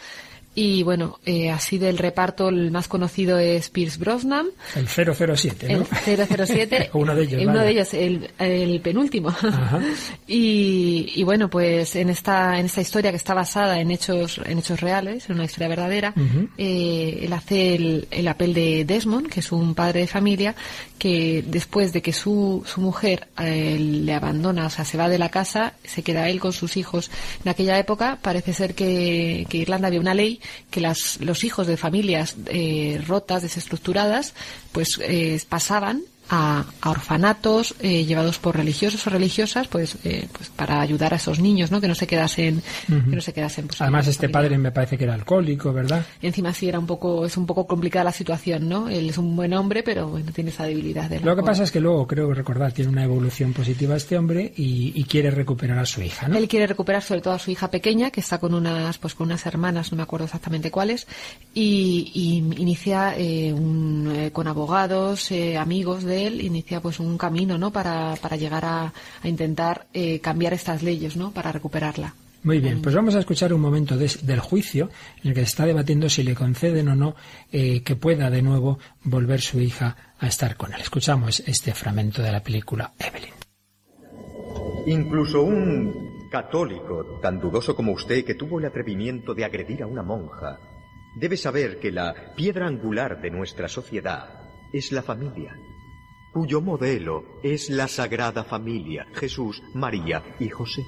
[0.56, 4.48] y bueno, eh, así del reparto, el más conocido es Pierce Brosnan.
[4.76, 5.86] El 007, ¿no?
[6.06, 6.92] El 007.
[6.94, 7.42] uno de ellos.
[7.44, 9.36] Uno de ellos, el, el penúltimo.
[10.28, 14.60] y, y, bueno, pues en esta, en esta historia que está basada en hechos, en
[14.60, 16.14] hechos reales, en una historia verdadera,
[16.58, 20.56] eh, él hace el, el papel de Desmond, que es un padre de familia,
[21.00, 25.18] que después de que su, su mujer eh, le abandona, o sea, se va de
[25.18, 27.10] la casa, se queda él con sus hijos.
[27.44, 30.40] En aquella época parece ser que, que Irlanda había una ley
[30.70, 34.34] que las, los hijos de familias eh, rotas, desestructuradas,
[34.72, 36.02] pues eh, pasaban
[36.34, 41.40] a, orfanatos eh, llevados por religiosos o religiosas pues eh, pues para ayudar a esos
[41.40, 44.72] niños no que no se quedasen que no se quedasen pues, además este padre me
[44.72, 48.06] parece que era alcohólico verdad y encima sí era un poco es un poco complicada
[48.06, 51.36] la situación no él es un buen hombre pero bueno tiene esa debilidad de lo
[51.36, 55.30] que pasa es que luego creo recordar tiene una evolución positiva este hombre y, quiere
[55.30, 56.38] recuperar a su hija ¿no?
[56.38, 59.28] él quiere recuperar sobre todo a su hija pequeña que está con unas pues con
[59.28, 61.06] unas hermanas no me acuerdo exactamente cuáles
[61.54, 67.72] y, inicia eh, un, con abogados amigos de él inicia pues un camino ¿no?
[67.72, 71.32] para, para llegar a, intentar eh, cambiar estas leyes ¿no?
[71.32, 72.14] para recuperarla.
[72.44, 74.90] Muy bien, pues vamos a escuchar un momento del juicio
[75.24, 77.16] en el que se está debatiendo si le conceden o no
[77.54, 80.82] eh, que pueda de nuevo volver su hija a estar con él.
[80.82, 83.34] Escuchamos este fragmento de la película Evelyn.
[84.88, 90.04] Incluso un católico tan dudoso como usted que tuvo el atrevimiento de agredir a una
[90.04, 90.60] monja
[91.16, 94.28] debe saber que la piedra angular de nuestra sociedad
[94.74, 95.56] es la familia
[96.34, 100.84] cuyo modelo es la Sagrada Familia, Jesús, María y José.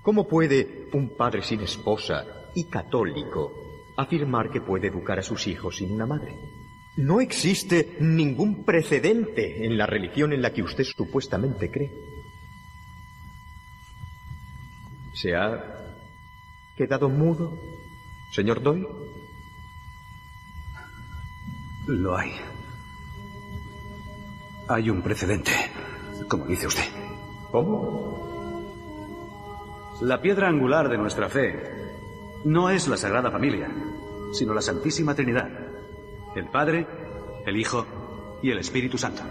[0.00, 3.52] ¿Cómo puede un padre sin esposa y católico
[3.96, 6.36] afirmar que puede educar a sus hijos sin una madre?
[6.96, 11.90] No existe ningún precedente en la religión en la que usted supuestamente cree.
[15.14, 15.96] ¿Se ha
[16.76, 17.58] quedado mudo,
[18.30, 18.86] señor Doyle?
[21.88, 22.32] Lo hay.
[24.68, 25.52] Hay un precedente,
[26.28, 26.84] como dice usted.
[27.50, 28.14] ¿Cómo?
[30.00, 31.70] La piedra angular de nuestra fe
[32.44, 33.68] no es la Sagrada Familia,
[34.32, 35.48] sino la Santísima Trinidad.
[36.34, 36.86] El Padre,
[37.46, 37.86] el Hijo
[38.42, 39.22] y el Espíritu Santo.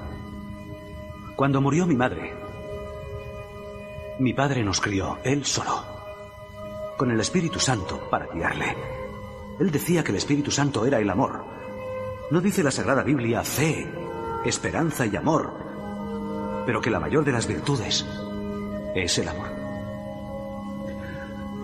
[1.36, 2.32] Cuando murió mi madre,
[4.20, 5.84] mi padre nos crió, él solo,
[6.96, 8.78] con el Espíritu Santo para guiarle.
[9.60, 11.44] Él decía que el Espíritu Santo era el amor.
[12.30, 14.03] No dice la Sagrada Biblia fe,
[14.46, 18.06] esperanza y amor, pero que la mayor de las virtudes
[18.96, 19.50] es el amor.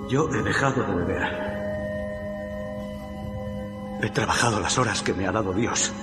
[0.09, 1.49] Yo he dejado de beber.
[4.01, 5.93] He trabajado las horas que me ha dado Dios.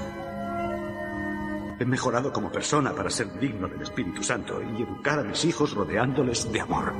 [1.78, 5.74] He mejorado como persona para ser digno del Espíritu Santo y educar a mis hijos
[5.74, 6.94] rodeándoles de amor.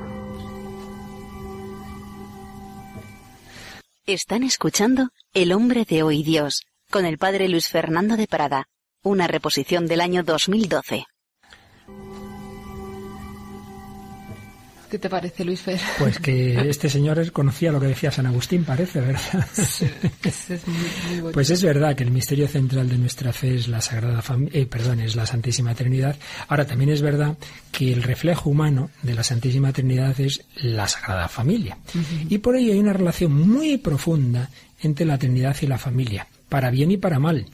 [4.06, 8.68] Están escuchando El hombre de hoy Dios con el padre Luis Fernando de Prada
[9.06, 11.04] una reposición del año 2012.
[14.90, 15.80] ¿Qué te parece, Luis Fer?
[15.98, 19.46] Pues que este señor conocía lo que decía San Agustín, parece, ¿verdad?
[21.32, 24.66] Pues es verdad que el misterio central de nuestra fe es la Sagrada Familia, eh,
[24.66, 26.16] perdón, es la Santísima Trinidad.
[26.48, 27.36] Ahora también es verdad
[27.72, 31.78] que el reflejo humano de la Santísima Trinidad es la Sagrada Familia.
[32.28, 34.50] Y por ello hay una relación muy profunda
[34.82, 37.46] entre la Trinidad y la familia, para bien y para mal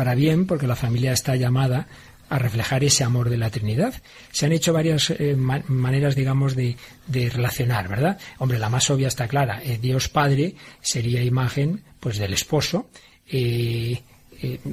[0.00, 1.86] para bien, porque la familia está llamada
[2.30, 3.92] a reflejar ese amor de la Trinidad.
[4.32, 6.78] Se han hecho varias eh, maneras, digamos, de,
[7.12, 8.18] relacionar, ¿verdad?
[8.38, 9.60] Hombre, la más obvia está clara.
[9.62, 12.88] Eh, Dios Padre sería imagen, pues, del esposo
[13.30, 14.00] eh,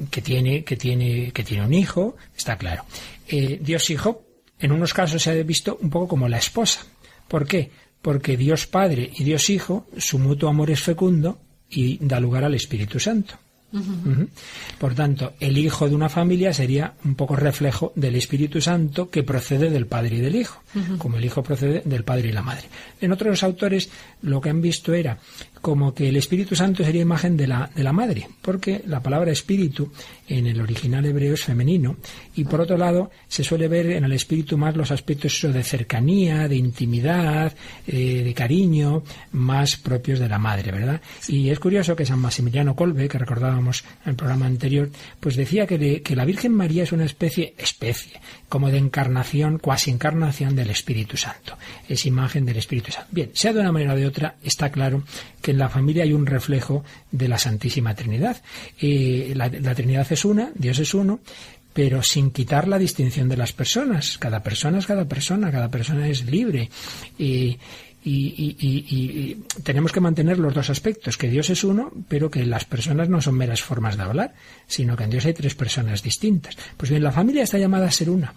[0.09, 2.85] que tiene que tiene que tiene un hijo, está claro.
[3.29, 4.23] Dios Hijo,
[4.59, 6.85] en unos casos se ha visto un poco como la esposa.
[7.27, 7.69] ¿Por qué?
[8.01, 11.37] Porque Dios Padre y Dios Hijo, su mutuo amor es fecundo
[11.69, 13.37] y da lugar al Espíritu Santo.
[14.79, 19.23] Por tanto, el hijo de una familia sería un poco reflejo del Espíritu Santo que
[19.23, 20.61] procede del Padre y del Hijo.
[20.97, 22.67] Como el Hijo procede del Padre y la Madre.
[23.01, 23.89] En otros autores
[24.21, 25.17] lo que han visto era
[25.61, 29.31] como que el Espíritu Santo sería imagen de la, de la madre, porque la palabra
[29.31, 29.91] espíritu
[30.27, 31.97] en el original hebreo es femenino
[32.35, 36.47] y por otro lado se suele ver en el espíritu más los aspectos de cercanía,
[36.47, 37.53] de intimidad,
[37.87, 41.01] eh, de cariño, más propios de la madre, ¿verdad?
[41.27, 45.65] Y es curioso que San Maximiliano Colbe, que recordábamos en el programa anterior, pues decía
[45.65, 50.69] que, que la Virgen María es una especie, especie, como de encarnación, cuasi encarnación del
[50.69, 51.57] Espíritu Santo.
[51.87, 53.09] Es imagen del Espíritu Santo.
[53.11, 55.03] Bien, sea de una manera o de otra, está claro
[55.41, 58.41] que en la familia hay un reflejo de la Santísima Trinidad.
[58.79, 61.19] Eh, la, Trinidad es una, Dios es uno,
[61.73, 64.17] pero sin quitar la distinción de las personas.
[64.17, 66.69] Cada persona es cada persona, cada persona es libre.
[68.03, 73.09] Y, tenemos que mantener los dos aspectos, que Dios es uno, pero que las personas
[73.09, 74.33] no son meras formas de hablar,
[74.65, 76.57] sino que en Dios hay tres personas distintas.
[76.77, 78.33] Pues bien, la familia está llamada a ser una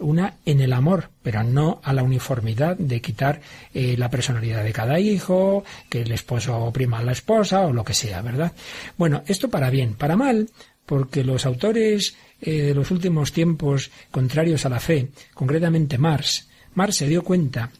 [0.00, 3.40] una en el amor, pero no a la uniformidad de quitar
[3.74, 7.84] eh, la personalidad de cada hijo, que el esposo oprima a la esposa o lo
[7.84, 8.52] que sea, ¿verdad?
[8.96, 10.48] Bueno, esto para bien, para mal,
[10.86, 16.96] porque los autores eh, de los últimos tiempos contrarios a la fe, concretamente Marx, Marx
[16.96, 17.70] se dio cuenta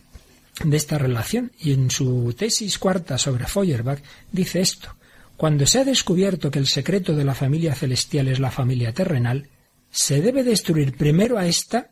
[0.65, 4.95] de esta relación y en su tesis cuarta sobre Feuerbach dice esto.
[5.37, 9.49] Cuando se ha descubierto que el secreto de la familia celestial es la familia terrenal,
[9.91, 11.91] se debe destruir primero a esta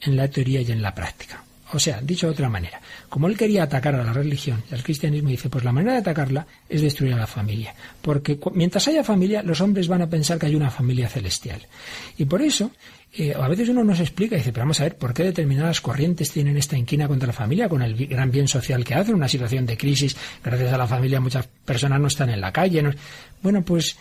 [0.00, 1.44] en la teoría y en la práctica.
[1.72, 4.84] O sea, dicho de otra manera, como él quería atacar a la religión y al
[4.84, 7.74] cristianismo, dice, pues la manera de atacarla es destruir a la familia.
[8.00, 11.66] Porque mientras haya familia, los hombres van a pensar que hay una familia celestial.
[12.16, 12.70] Y por eso,
[13.16, 15.80] eh, a veces uno nos explica y dice, pero vamos a ver, ¿por qué determinadas
[15.80, 19.14] corrientes tienen esta inquina contra la familia con el gran bien social que hacen?
[19.14, 22.82] Una situación de crisis, gracias a la familia muchas personas no están en la calle.
[23.42, 23.96] Bueno, pues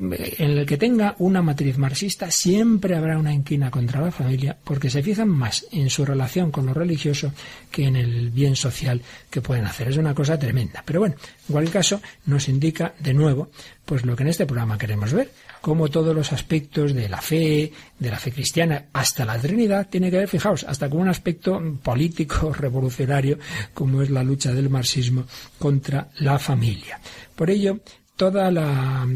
[0.00, 4.90] en el que tenga una matriz marxista siempre habrá una inquina contra la familia porque
[4.90, 7.32] se fijan más en su relación con lo religioso
[7.70, 9.88] que en el bien social que pueden hacer.
[9.88, 10.82] Es una cosa tremenda.
[10.84, 11.16] Pero bueno,
[11.48, 13.50] en cualquier caso nos indica de nuevo
[13.88, 15.32] pues lo que en este programa queremos ver,
[15.62, 20.10] cómo todos los aspectos de la fe, de la fe cristiana, hasta la Trinidad, tiene
[20.10, 23.38] que ver, fijaos, hasta con un aspecto político, revolucionario,
[23.72, 25.24] como es la lucha del marxismo
[25.58, 27.00] contra la familia.
[27.34, 27.80] Por ello,
[28.18, 29.06] toda la,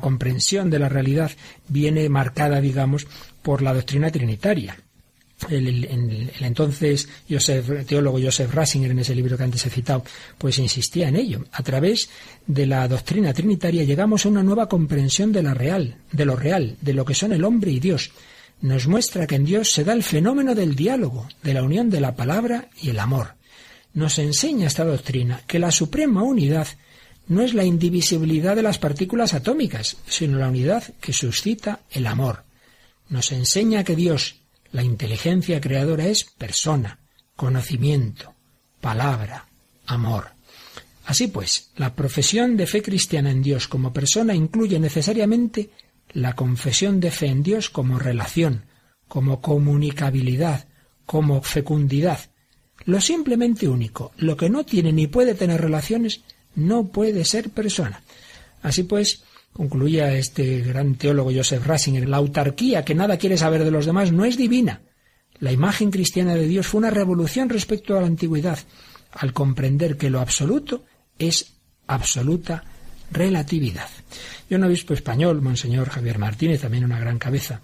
[0.00, 1.32] comprensión de la realidad
[1.68, 3.06] viene marcada, digamos,
[3.42, 4.78] por la doctrina trinitaria.
[5.48, 7.08] El, entonces
[7.86, 10.04] teólogo Joseph Ratzinger, en ese libro que antes he citado,
[10.38, 11.44] pues insistía en ello.
[11.52, 12.08] A través
[12.46, 16.76] de la doctrina trinitaria llegamos a una nueva comprensión de la real, de lo real,
[16.80, 18.12] de lo que son el hombre y Dios.
[18.60, 22.00] Nos muestra que en Dios se da el fenómeno del diálogo, de la unión de
[22.00, 23.34] la palabra y el amor.
[23.92, 26.68] Nos enseña esta doctrina que la suprema unidad
[27.30, 32.42] no es la indivisibilidad de las partículas atómicas, sino la unidad que suscita el amor.
[33.08, 34.40] Nos enseña que Dios,
[34.72, 36.98] la inteligencia creadora, es persona,
[37.36, 38.34] conocimiento,
[38.80, 39.46] palabra,
[39.86, 40.32] amor.
[41.06, 45.70] Así pues, la profesión de fe cristiana en Dios como persona incluye necesariamente
[46.12, 48.64] la confesión de fe en Dios como relación,
[49.06, 50.66] como comunicabilidad,
[51.06, 52.18] como fecundidad.
[52.86, 56.22] Lo simplemente único, lo que no tiene ni puede tener relaciones,
[56.54, 58.02] no puede ser persona.
[58.62, 63.70] Así pues, concluía este gran teólogo Joseph Ratzinger, la autarquía que nada quiere saber de
[63.70, 64.80] los demás no es divina.
[65.38, 68.58] La imagen cristiana de Dios fue una revolución respecto a la antigüedad,
[69.12, 70.84] al comprender que lo absoluto
[71.18, 71.54] es
[71.86, 72.64] absoluta
[73.10, 73.88] relatividad.
[74.48, 77.60] Y un obispo español, Monseñor Javier Martínez, también una gran cabeza,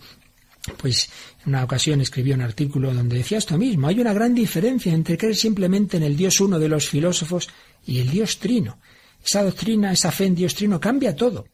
[0.76, 1.08] pues
[1.44, 3.88] en una ocasión escribió un artículo donde decía esto mismo.
[3.88, 7.48] Hay una gran diferencia entre creer simplemente en el Dios uno de los filósofos
[7.86, 8.78] y el Dios trino.
[9.24, 11.46] Esa doctrina, esa fe en Dios trino cambia todo.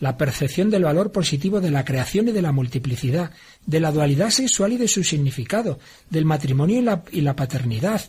[0.00, 3.32] La percepción del valor positivo de la creación y de la multiplicidad,
[3.66, 5.78] de la dualidad sexual y de su significado,
[6.08, 8.00] del matrimonio y la, y la paternidad,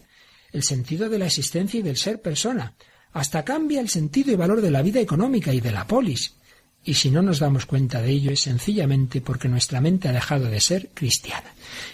[0.51, 2.75] el sentido de la existencia y del ser persona.
[3.11, 6.35] Hasta cambia el sentido y valor de la vida económica y de la polis.
[6.83, 10.45] Y si no nos damos cuenta de ello es sencillamente porque nuestra mente ha dejado
[10.45, 11.53] de ser cristiana.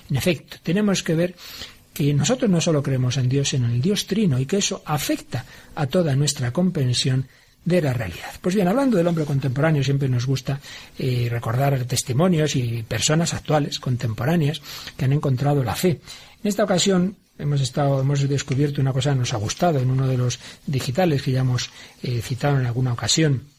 [0.09, 1.35] En efecto, tenemos que ver
[1.93, 4.83] que nosotros no solo creemos en Dios, sino en el Dios trino y que eso
[4.85, 7.27] afecta a toda nuestra comprensión
[7.63, 8.31] de la realidad.
[8.41, 10.59] Pues bien, hablando del hombre contemporáneo, siempre nos gusta
[10.99, 14.61] eh, recordar testimonios y personas actuales, contemporáneas,
[14.95, 15.99] que han encontrado la fe.
[16.43, 20.07] En esta ocasión hemos estado, hemos descubierto una cosa que nos ha gustado en uno
[20.07, 21.71] de los digitales que ya hemos
[22.03, 23.54] eh, citado en alguna ocasión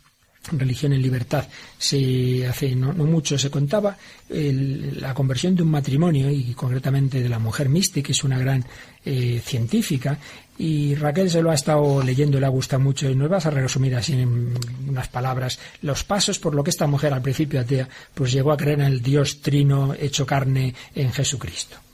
[0.53, 1.47] religión en libertad.
[1.78, 3.97] Se hace no, mucho se contaba
[4.28, 8.64] la conversión de un matrimonio y concretamente de la mujer mística, que es una gran
[9.05, 10.18] eh, científica.
[10.59, 13.51] Y Raquel se lo ha estado leyendo, le ha gustado mucho y nos vas a
[13.51, 14.55] resumir así en
[14.88, 18.57] unas palabras los pasos por lo que esta mujer al principio atea pues llegó a
[18.57, 21.86] creer en el Dios trino hecho carne en Jesucristo.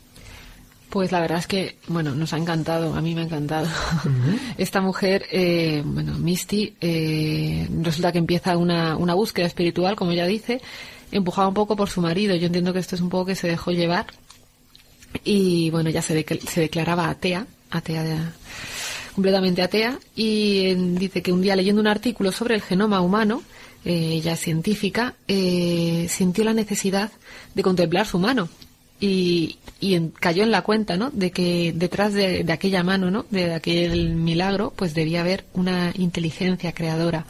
[0.92, 3.66] Pues la verdad es que, bueno, nos ha encantado, a mí me ha encantado.
[4.58, 10.26] Esta mujer, eh, bueno, Misty, eh, resulta que empieza una, una búsqueda espiritual, como ella
[10.26, 10.60] dice,
[11.10, 12.36] empujada un poco por su marido.
[12.36, 14.04] Yo entiendo que esto es un poco que se dejó llevar.
[15.24, 18.18] Y bueno, ya se, se declaraba atea, atea de,
[19.14, 23.42] completamente atea, y eh, dice que un día leyendo un artículo sobre el genoma humano,
[23.86, 27.10] eh, ella científica, eh, sintió la necesidad
[27.54, 28.50] de contemplar su mano
[29.02, 29.58] y,
[30.20, 31.10] cayó en la cuenta, ¿no?
[31.10, 33.26] De que detrás de, aquella mano, ¿no?
[33.30, 37.26] De aquel milagro, pues debía haber una inteligencia creadora.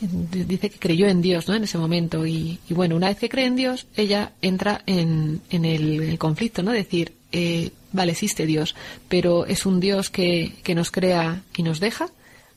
[0.00, 1.54] Dice que creyó en Dios, ¿no?
[1.54, 6.16] En ese momento y, bueno, una vez que cree en Dios, ella entra en, el,
[6.18, 6.70] conflicto, ¿no?
[6.70, 8.76] Decir, eh, vale, existe Dios,
[9.08, 12.08] pero es un Dios que, que nos crea y nos deja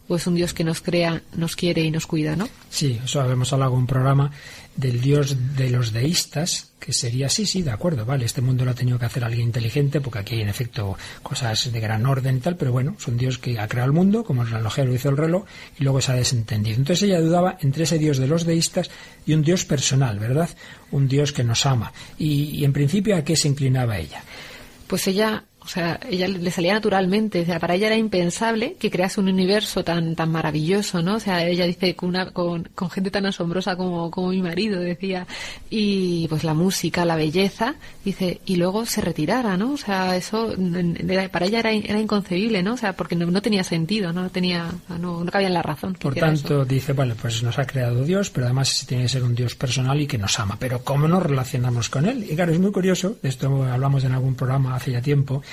[0.08, 2.48] o es un Dios que nos crea, nos quiere y nos cuida, ¿no?
[2.70, 4.32] Sí, eso habíamos hablado en un programa
[4.78, 8.72] del Dios de los deístas, que sería, sí, sí, de acuerdo, vale, este mundo lo
[8.72, 12.40] ha tenido que hacer alguien inteligente, porque aquí hay en efecto cosas de gran orden
[12.40, 15.10] tal, pero bueno, es un Dios que ha creado el mundo, como el relojero hizo
[15.10, 15.46] el reloj,
[15.80, 16.78] y luego se ha desentendido.
[16.78, 18.90] Entonces ella dudaba entre ese Dios de los deístas
[19.26, 20.50] y un Dios personal, ¿verdad?
[20.92, 21.92] Un Dios que nos ama.
[22.18, 24.24] Y en principio, ¿a qué se inclinaba ella?
[24.86, 27.42] Pues ella o sea, ella le salía naturalmente.
[27.42, 31.16] O sea, para ella era impensable que crease un universo tan tan maravilloso, ¿no?
[31.16, 34.80] O sea, ella dice con, una, con, con gente tan asombrosa como, como mi marido,
[34.80, 35.28] decía.
[35.70, 39.74] Y pues la música, la belleza, dice, y luego se retirara, ¿no?
[39.74, 40.56] O sea, eso
[41.34, 42.76] para ella era, era inconcebible, ¿no?
[42.76, 45.96] O sea, porque no, tenía sentido, no tenía, no, no cabía en la razón.
[45.96, 49.36] Por tanto, dice, vale, pues nos ha creado Dios, pero además tiene que ser un
[49.36, 50.56] Dios personal y que nos ama.
[50.58, 52.26] Pero ¿cómo nos relacionamos con Él?
[52.30, 55.44] Y claro, es muy curioso, de esto hablamos en algún programa hace ya tiempo,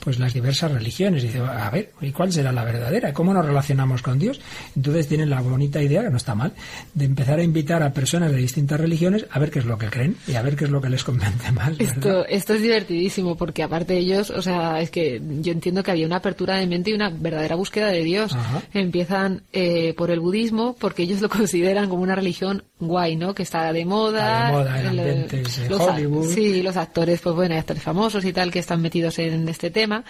[0.00, 1.22] pues las diversas religiones.
[1.22, 3.12] Dice, a ver, ¿y cuál será la verdadera?
[3.12, 4.40] ¿Cómo nos relacionamos con Dios?
[4.74, 6.52] Entonces tienen la bonita idea, que no está mal,
[6.94, 9.88] de empezar a invitar a personas de distintas religiones a ver qué es lo que
[9.88, 11.78] creen y a ver qué es lo que les convence más.
[11.78, 15.90] Esto, esto es divertidísimo porque aparte de ellos, o sea, es que yo entiendo que
[15.90, 18.36] había una apertura de mente y una verdadera búsqueda de Dios.
[18.72, 23.34] Empiezan eh, por el budismo porque ellos lo consideran como una religión guay, ¿no?
[23.34, 24.46] Que está de moda.
[24.46, 26.32] de moda, en Hollywood.
[26.32, 30.04] Sí, los actores, pues bueno, actores famosos y tal que están metidos en este tema,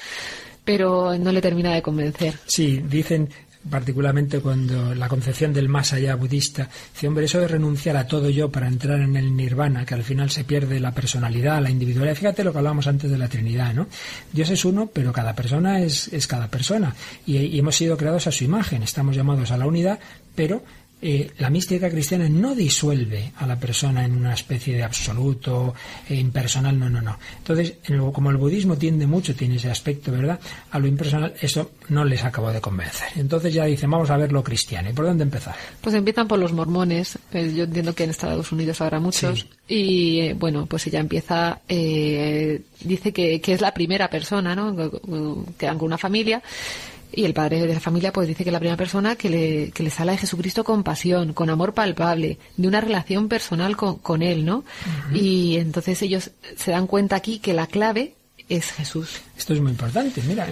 [0.64, 2.34] pero no le termina de convencer.
[2.46, 3.28] Sí, dicen
[3.68, 8.30] particularmente cuando la concepción del más allá budista, dice, hombre, eso de renunciar a todo
[8.30, 12.16] yo para entrar en el nirvana, que al final se pierde la personalidad, la individualidad.
[12.16, 13.86] Fíjate lo que hablábamos antes de la Trinidad, ¿no?
[14.32, 16.94] Dios es uno, pero cada persona es, es cada persona.
[17.26, 19.98] Y, y hemos sido creados a su imagen, estamos llamados a la unidad,
[20.34, 20.62] pero
[21.02, 25.74] eh, la mística cristiana no disuelve a la persona en una especie de absoluto
[26.06, 27.18] e impersonal, no, no, no.
[27.38, 27.74] Entonces,
[28.12, 30.38] como el budismo tiende mucho, tiene ese aspecto, ¿verdad?
[30.70, 33.08] A lo impersonal, eso no les acabó de convencer.
[33.16, 34.90] Entonces ya dicen, vamos a ver lo cristiano.
[34.90, 35.54] ¿Y por dónde empezar?
[35.80, 37.18] Pues empiezan por los mormones.
[37.32, 39.46] Eh, yo entiendo que en Estados Unidos habrá muchos.
[39.66, 44.76] Y eh, bueno, pues ella empieza, dice que, que, es la primera persona, ¿no?
[44.76, 46.42] Que, con una familia
[47.12, 49.82] y el padre de la familia pues dice que la primera persona que le, que
[49.82, 54.22] le sale de Jesucristo con pasión, con amor palpable, de una relación personal con, con
[54.22, 54.64] él, ¿no?
[55.12, 58.14] Y entonces ellos se dan cuenta aquí que la clave
[58.48, 59.20] es Jesús.
[59.36, 60.46] Esto es muy importante, mira,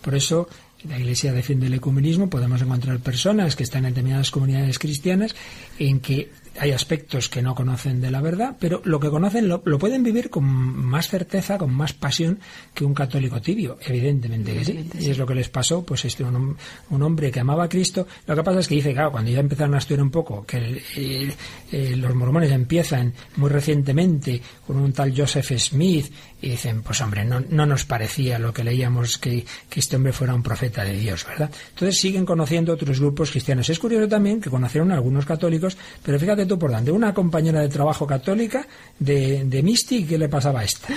[0.00, 0.48] por eso
[0.88, 5.34] la Iglesia defiende el ecumenismo, podemos encontrar personas que están en determinadas comunidades cristianas
[5.78, 9.62] en que hay aspectos que no conocen de la verdad, pero lo que conocen lo,
[9.62, 12.38] pueden vivir con más certeza, con más pasión
[12.74, 14.88] que un católico tibio, evidentemente que sí.
[14.98, 16.56] Y es lo que les pasó, pues este un,
[16.90, 18.06] un, hombre que amaba a Cristo.
[18.26, 20.82] Lo que pasa es que dice, claro, cuando ya empezaron a estudiar un poco, que
[20.96, 27.24] eh, los mormones empiezan muy recientemente con un tal Joseph Smith y dicen, pues hombre,
[27.24, 30.94] no, no nos parecía lo que leíamos que, que este hombre fuera un profeta de
[30.94, 31.50] Dios, ¿verdad?
[31.70, 33.70] Entonces siguen conociendo otros grupos cristianos.
[33.70, 36.90] Es curioso también que conocieron a algunos católicos, pero fíjate tú por dónde.
[36.92, 38.66] Una compañera de trabajo católica
[38.98, 40.88] de, de Misty, ¿qué le pasaba a esta?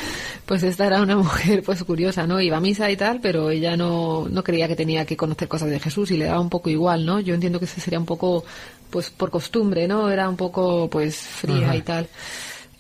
[0.46, 2.40] Pues esta era una mujer pues curiosa, ¿no?
[2.40, 5.70] Iba a misa y tal, pero ella no, no creía que tenía que conocer cosas
[5.70, 7.20] de Jesús y le daba un poco igual, ¿no?
[7.20, 8.44] Yo entiendo que ese sería un poco,
[8.90, 10.10] pues por costumbre, ¿no?
[10.10, 12.08] Era un poco, pues fría y tal.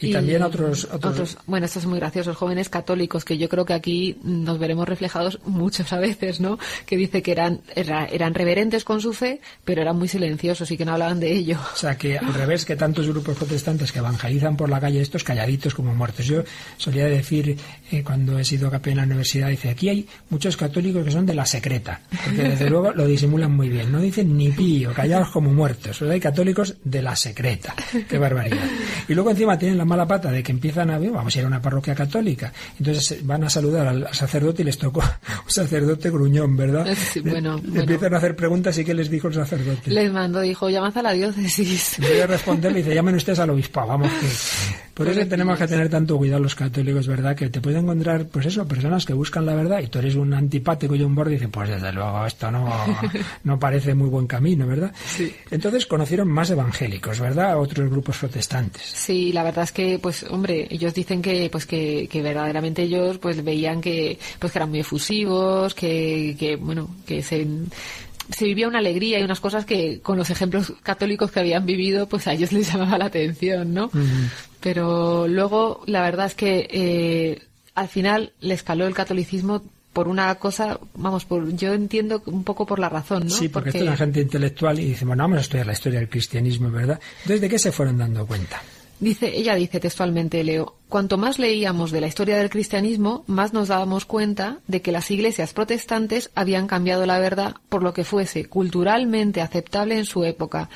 [0.10, 2.34] Y, también otros, otros, Bueno, esto es muy gracioso.
[2.34, 6.58] Jóvenes católicos, que yo creo que aquí nos veremos reflejados muchas veces, ¿no?
[6.86, 10.86] Que dice que eran, eran reverentes con su fe, pero eran muy silenciosos y que
[10.86, 11.58] no hablaban de ello.
[11.74, 15.24] O sea, que al revés que tantos grupos protestantes que evangelizan por la calle, estos
[15.24, 16.26] calladitos como muertos.
[16.26, 16.44] Yo
[16.78, 17.58] solía decir,
[17.92, 21.26] eh, cuando he sido capellán en la universidad, dice, aquí hay muchos católicos que son
[21.26, 23.92] de la secreta, porque desde luego lo disimulan muy bien.
[23.92, 26.02] No dicen ni pío, callados como muertos.
[26.02, 27.76] hay católicos de la secreta.
[28.10, 28.66] Qué barbaridad.
[29.08, 31.48] Y luego encima tienen la mala pata de que empiezan a, vamos a ir a
[31.48, 35.02] una parroquia católica, entonces van a saludar al, sacerdote y les tocó
[35.46, 36.88] un sacerdote gruñón, ¿verdad?
[37.24, 39.92] bueno, Empiezan a hacer preguntas y ¿qué les dijo el sacerdote?
[39.92, 41.98] Les mandó, dijo, llamad a la diócesis.
[42.00, 45.68] Voy a responderle y dice, llamen ustedes al obispo, vamos que Por eso tenemos que
[45.68, 47.36] tener tanto cuidado los católicos, ¿verdad?
[47.36, 50.34] Que te pueden encontrar, pues eso, personas que buscan la verdad y tú eres un
[50.34, 52.70] antipático y un borde y dicen, pues desde luego esto no,
[53.44, 54.94] no parece muy buen camino, ¿verdad?
[55.52, 57.60] Entonces conocieron más evangélicos, ¿verdad?
[57.60, 58.84] Otros grupos protestantes.
[58.84, 63.18] Sí, la verdad es que, pues, hombre, ellos dicen que, pues, que, que verdaderamente ellos,
[63.18, 67.46] pues, veían que, pues, que eran muy efusivos, que, que bueno, que se
[68.30, 72.08] se vivía una alegría y unas cosas que con los ejemplos católicos que habían vivido,
[72.08, 73.90] pues a ellos les llamaba la atención, ¿no?
[74.60, 77.42] Pero luego, la verdad es que eh,
[77.76, 79.64] al final les caló el catolicismo
[79.94, 83.30] por una cosa, vamos, por yo entiendo un poco por la razón, ¿no?
[83.30, 83.90] Sí, porque, porque...
[83.90, 87.00] es gente intelectual y dice, bueno, vamos a estudiar la historia del cristianismo, ¿verdad?
[87.22, 88.62] Entonces, ¿de qué se fueron dando cuenta?
[89.00, 93.68] Dice, ella dice textualmente, Leo, cuanto más leíamos de la historia del cristianismo, más nos
[93.68, 98.46] dábamos cuenta de que las iglesias protestantes habían cambiado la verdad por lo que fuese
[98.46, 100.70] culturalmente aceptable en su época.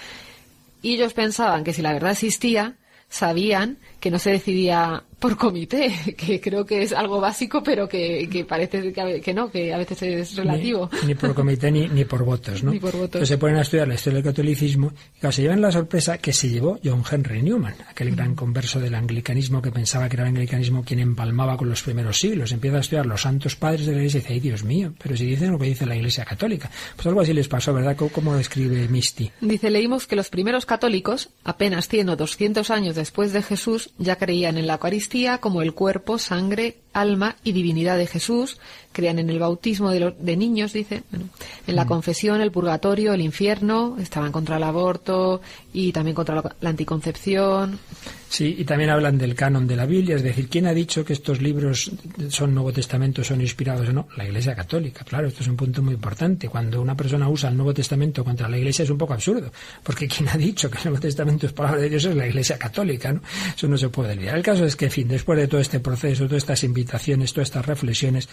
[0.81, 2.75] Y ellos pensaban que si la verdad existía,
[3.09, 8.45] sabían que no se decidía por comité, que creo que es algo básico, pero que,
[8.47, 10.89] parece que, no, que a veces es relativo.
[11.05, 12.71] Ni, por comité ni, ni, por votos, ¿no?
[12.71, 13.05] Ni por votos.
[13.05, 16.33] Entonces se ponen a estudiar la historia del catolicismo y se llevan la sorpresa que
[16.33, 20.29] se llevó John Henry Newman, aquel gran converso del anglicanismo que pensaba que era el
[20.29, 22.51] anglicanismo quien empalmaba con los primeros siglos.
[22.51, 25.17] Empieza a estudiar los santos padres de la iglesia y dice, ay Dios mío, pero
[25.17, 26.71] si dicen lo que dice la iglesia católica.
[26.95, 27.95] Pues algo así les pasó, ¿verdad?
[27.95, 29.31] ¿Cómo, lo describe Misty?
[29.41, 34.15] Dice, leímos que los primeros católicos, apenas 100 o 200 años después de Jesús, ya
[34.15, 35.08] creían en la Eucaristía
[35.39, 38.59] como el cuerpo sangre, alma y divinidad de Jesús,
[38.91, 41.03] creían en el bautismo de, los, de niños, dice,
[41.67, 41.87] en la mm.
[41.87, 45.41] confesión, el purgatorio, el infierno, estaban contra el aborto
[45.73, 47.79] y también contra la anticoncepción.
[48.29, 51.13] Sí, y también hablan del canon de la Biblia, es decir, ¿quién ha dicho que
[51.13, 51.91] estos libros
[52.29, 54.07] son Nuevo Testamento, son inspirados o no?
[54.17, 56.47] La Iglesia Católica, claro, esto es un punto muy importante.
[56.47, 60.07] Cuando una persona usa el Nuevo Testamento contra la Iglesia es un poco absurdo, porque
[60.07, 63.11] ¿quién ha dicho que el Nuevo Testamento es palabra de Dios es la Iglesia Católica,
[63.11, 63.21] ¿no?
[63.55, 64.37] Eso no se puede olvidar.
[64.37, 66.88] El caso es que, en fin, después de todo este proceso, todas estas invitaciones,
[67.33, 68.29] todas estas reflexiones,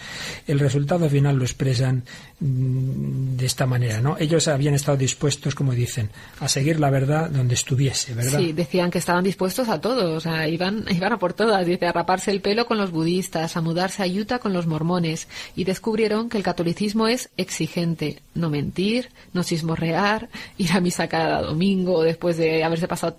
[0.47, 2.03] el resultado final lo expresan
[2.39, 4.17] mm, de esta manera, ¿no?
[4.19, 8.39] Ellos habían estado dispuestos, como dicen, a seguir la verdad donde estuviese, ¿verdad?
[8.39, 11.91] Sí, decían que estaban dispuestos a o sea, iban, iban a por todas, dice, a
[11.91, 16.29] raparse el pelo con los budistas, a mudarse a Utah con los mormones, y descubrieron
[16.29, 22.37] que el catolicismo es exigente, no mentir, no sismorrear, ir a misa cada domingo, después
[22.37, 23.17] de haberse pasado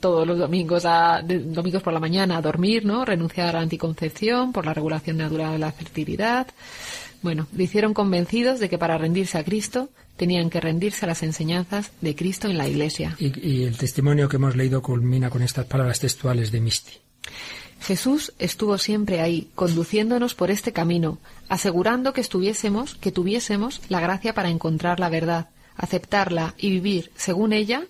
[0.00, 3.04] todos los domingos a, domingos por la mañana a dormir, ¿no?
[3.04, 6.46] Renunciar a la anticoncepción la regulación natural de la fertilidad.
[7.22, 11.22] Bueno, le hicieron convencidos de que para rendirse a Cristo tenían que rendirse a las
[11.22, 13.16] enseñanzas de Cristo en la Iglesia.
[13.18, 16.92] Y, el testimonio que hemos leído culmina con estas palabras textuales de Misti.
[17.80, 24.34] Jesús estuvo siempre ahí, conduciéndonos por este camino, asegurando que estuviésemos, que tuviésemos la gracia
[24.34, 27.84] para encontrar la verdad, aceptarla y vivir según ella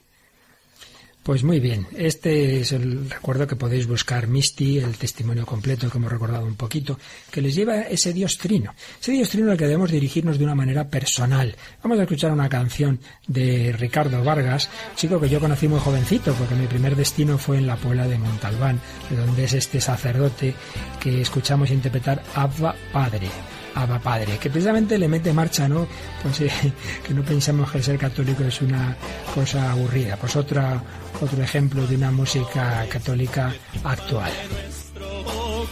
[1.29, 5.99] pues muy bien, este es el recuerdo que podéis buscar Misty, el testimonio completo que
[5.99, 6.99] hemos recordado un poquito,
[7.31, 10.55] que les lleva ese Dios trino, ese Dios trino al que debemos dirigirnos de una
[10.55, 11.55] manera personal.
[11.83, 16.55] Vamos a escuchar una canción de Ricardo Vargas, chico que yo conocí muy jovencito, porque
[16.55, 20.55] mi primer destino fue en la Puebla de Montalbán, de donde es este sacerdote
[20.99, 23.29] que escuchamos interpretar Abba Padre.
[23.75, 25.87] Abba Padre, que precisamente le mete marcha, ¿no?
[26.23, 26.39] Pues
[27.07, 28.97] que no pensamos que ser católico es una
[29.35, 30.17] cosa aburrida.
[30.17, 30.83] Pues otra,
[31.21, 33.55] otro ejemplo de una música católica
[33.85, 34.33] actual.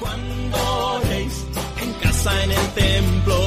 [0.00, 1.00] Cuando
[1.80, 3.38] en casa, en el templo,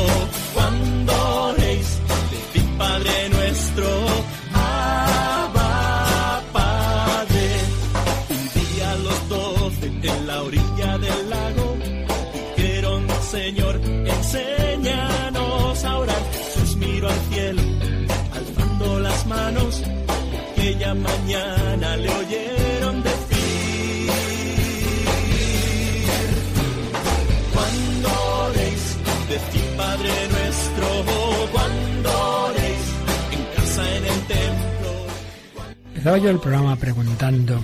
[0.54, 3.88] cuando decid Padre nuestro,
[4.54, 7.50] Abba Padre.
[8.30, 11.78] Un día los doce en la orilla del lago
[12.56, 16.22] dijeron, Señor, enséñanos a orar.
[16.32, 17.62] Jesús miró al cielo,
[18.34, 19.84] alzando las manos,
[20.60, 24.10] aquella mañana le oyeron decir,
[27.53, 28.10] cuando
[28.43, 28.97] oréis,
[29.30, 30.88] decid Padre nuestro,
[31.53, 32.10] cuando
[32.45, 32.86] oréis,
[33.32, 34.91] en casa, en el templo.
[35.88, 37.64] Empezaba yo el programa preguntando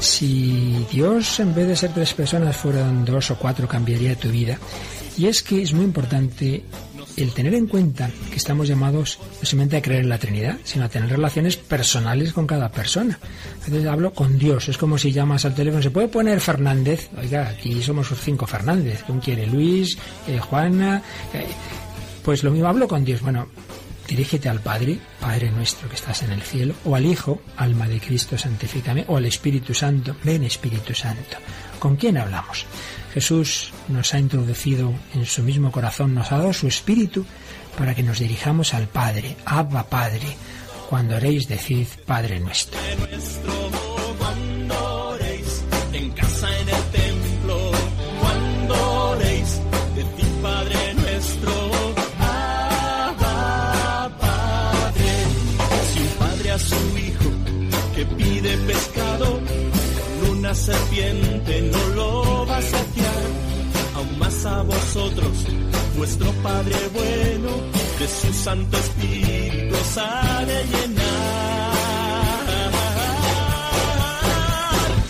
[0.00, 4.58] si Dios en vez de ser tres personas fueran dos o cuatro cambiaría tu vida.
[5.16, 6.64] Y es que es muy importante
[7.16, 10.84] el tener en cuenta que estamos llamados no solamente a creer en la Trinidad, sino
[10.84, 13.18] a tener relaciones personales con cada persona.
[13.64, 17.08] Entonces hablo con Dios, es como si llamas al teléfono, ¿se puede poner Fernández?
[17.18, 19.46] Oiga, aquí somos cinco Fernández, ¿quién quiere?
[19.46, 19.96] Luis,
[20.26, 21.02] eh, Juana,
[21.32, 21.46] eh,
[22.24, 23.20] pues lo mismo hablo con Dios.
[23.20, 23.48] Bueno,
[24.08, 28.00] dirígete al Padre, Padre nuestro que estás en el cielo, o al Hijo, alma de
[28.00, 31.38] Cristo, santifícame, o al Espíritu Santo, ven Espíritu Santo.
[31.78, 32.66] ¿Con quién hablamos?
[33.14, 37.24] Jesús nos ha introducido en su mismo corazón, nos ha dado su espíritu
[37.78, 40.36] para que nos dirijamos al Padre, Abba Padre.
[40.90, 42.76] Cuando oréis, decid Padre nuestro.
[60.54, 61.33] serpiente
[64.46, 65.46] a vosotros,
[65.96, 67.50] vuestro Padre bueno,
[67.98, 71.74] de su Santo Espíritu os ha de llenar.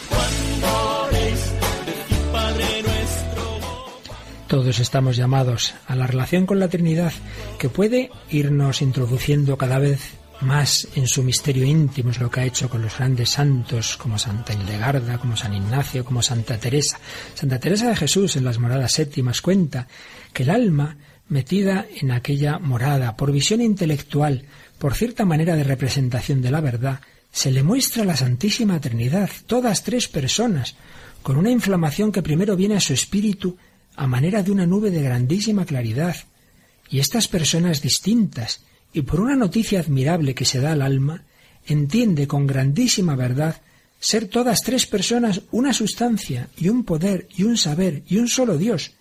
[0.09, 1.53] Cuando oréis,
[1.87, 3.61] decid Padre nuestro.
[4.47, 7.13] Todos estamos llamados a la relación con la Trinidad
[7.59, 12.45] que puede irnos introduciendo cada vez más en su misterio íntimo, es lo que ha
[12.45, 16.99] hecho con los grandes santos como Santa Hildegarda, como San Ignacio, como Santa Teresa.
[17.35, 19.89] Santa Teresa de Jesús en las moradas séptimas cuenta
[20.33, 20.97] que el alma
[21.29, 24.45] metida en aquella morada por visión intelectual,
[24.79, 27.01] por cierta manera de representación de la verdad,
[27.33, 30.77] se le muestra la Santísima Trinidad, todas tres personas,
[31.23, 33.57] con una inflamación que primero viene a su espíritu
[33.97, 36.17] a manera de una nube de grandísima claridad.
[36.91, 38.61] Y estas personas distintas,
[38.95, 41.25] y por una noticia admirable que se da al alma,
[41.67, 43.61] entiende con grandísima verdad
[43.99, 48.57] ser todas tres personas una sustancia y un poder y un saber y un solo
[48.57, 48.93] Dios,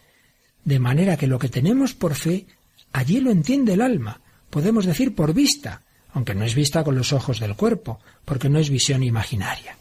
[0.65, 2.47] de manera que lo que tenemos por fe,
[2.91, 4.19] allí lo entiende el alma,
[4.49, 8.59] podemos decir por vista, aunque no es vista con los ojos del cuerpo, porque no
[8.59, 9.77] es visión imaginaria.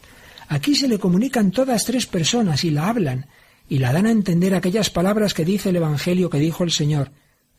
[0.49, 3.27] Aquí se le comunican todas tres personas y la hablan,
[3.69, 7.11] y la dan a entender aquellas palabras que dice el Evangelio que dijo el Señor,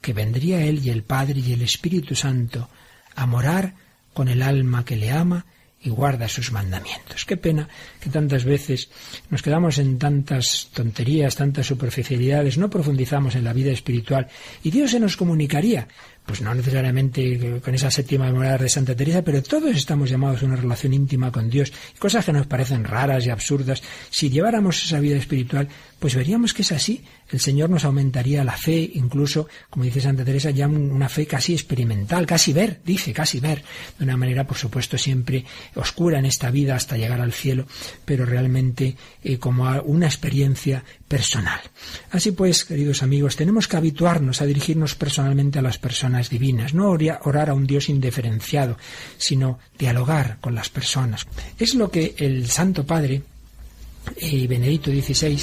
[0.04, 2.70] que vendría Él y el Padre y el Espíritu Santo
[3.16, 3.74] a morar
[4.14, 5.46] con el alma que le ama
[5.82, 7.26] y guarda sus mandamientos.
[7.26, 7.68] Qué pena
[8.00, 8.90] que tantas veces
[9.30, 14.28] nos quedamos en tantas tonterías, tantas superficialidades, no profundizamos en la vida espiritual
[14.62, 15.88] y Dios se nos comunicaría,
[16.26, 20.46] pues no necesariamente con esa séptima morada de Santa Teresa, pero todos estamos llamados a
[20.46, 23.84] una relación íntima con Dios, cosas que nos parecen raras y absurdas.
[24.10, 25.68] Si lleváramos esa vida espiritual,
[26.04, 27.02] pues veríamos que es así.
[27.30, 31.54] El Señor nos aumentaría la fe, incluso, como dice Santa Teresa, ya una fe casi
[31.54, 33.64] experimental, casi ver, dice, casi ver,
[33.98, 35.46] de una manera, por supuesto, siempre
[35.76, 37.68] oscura en esta vida hasta llegar al cielo,
[38.04, 41.62] pero realmente eh, como una experiencia personal.
[42.12, 46.90] Así pues, queridos amigos, tenemos que habituarnos a dirigirnos personalmente a las personas divinas, no
[46.90, 48.78] orar a un Dios indiferenciado,
[49.18, 51.26] sino dialogar con las personas.
[51.58, 53.22] Es lo que el Santo Padre,
[54.18, 55.40] eh, Benedicto XVI,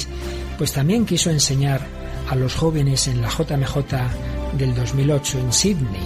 [0.57, 1.81] pues también quiso enseñar
[2.29, 6.01] a los jóvenes en la JMJ del 2008 en Sydney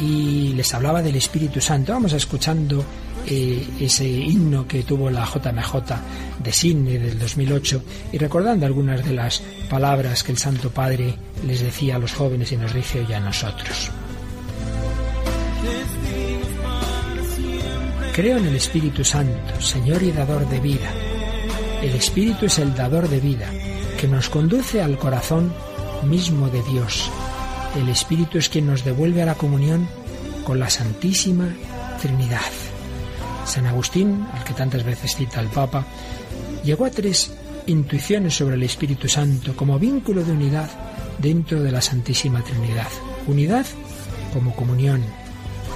[0.00, 1.92] y les hablaba del Espíritu Santo.
[1.92, 2.84] Vamos escuchando
[3.26, 7.82] eh, ese himno que tuvo la JMJ de Sydney del 2008
[8.12, 11.14] y recordando algunas de las palabras que el Santo Padre
[11.46, 13.90] les decía a los jóvenes y nos dice hoy a nosotros.
[18.14, 21.13] Creo en el Espíritu Santo, Señor y dador de vida.
[21.84, 23.46] El Espíritu es el dador de vida,
[24.00, 25.52] que nos conduce al corazón
[26.08, 27.10] mismo de Dios.
[27.78, 29.86] El Espíritu es quien nos devuelve a la comunión
[30.44, 31.46] con la Santísima
[32.00, 32.40] Trinidad.
[33.44, 35.84] San Agustín, al que tantas veces cita el Papa,
[36.64, 37.30] llegó a tres
[37.66, 40.70] intuiciones sobre el Espíritu Santo como vínculo de unidad
[41.18, 42.88] dentro de la Santísima Trinidad.
[43.26, 43.66] Unidad
[44.32, 45.02] como comunión,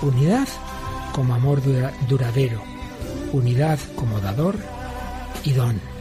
[0.01, 0.49] unidad
[1.13, 1.61] como amor
[2.09, 2.63] duradero,
[3.35, 4.57] unidad como dador
[5.45, 5.98] y don.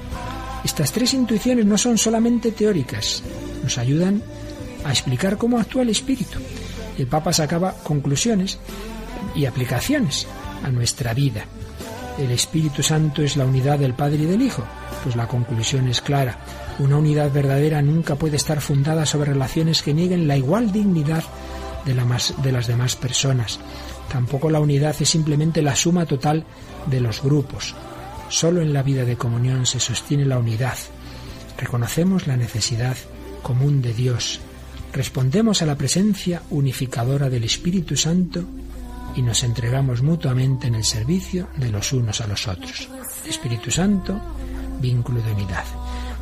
[0.67, 3.23] Estas tres intuiciones no son solamente teóricas,
[3.63, 4.21] nos ayudan
[4.83, 6.39] a explicar cómo actúa el Espíritu.
[6.97, 8.59] El Papa sacaba conclusiones
[9.33, 10.27] y aplicaciones
[10.65, 11.45] a nuestra vida.
[12.19, 14.61] ¿El Espíritu Santo es la unidad del Padre y del Hijo?
[15.05, 16.37] Pues la conclusión es clara.
[16.79, 21.23] Una unidad verdadera nunca puede estar fundada sobre relaciones que nieguen la igual dignidad
[21.85, 23.57] de, las demás personas.
[24.11, 26.43] Tampoco la unidad es simplemente la suma total
[26.87, 27.73] de los grupos.
[28.29, 30.77] Solo en la vida de comunión se sostiene la unidad.
[31.57, 32.97] Reconocemos la necesidad
[33.41, 34.39] común de Dios.
[34.93, 38.43] Respondemos a la presencia unificadora del Espíritu Santo
[39.15, 42.89] y nos entregamos mutuamente en el servicio de los unos a los otros.
[43.27, 44.19] Espíritu Santo,
[44.81, 45.63] vínculo de unidad.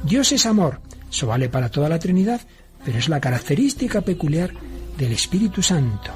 [0.04, 0.80] Dios es amor,
[1.10, 2.42] eso vale para toda la Trinidad,
[2.84, 4.52] pero es la característica peculiar
[4.98, 6.12] del Espíritu Santo.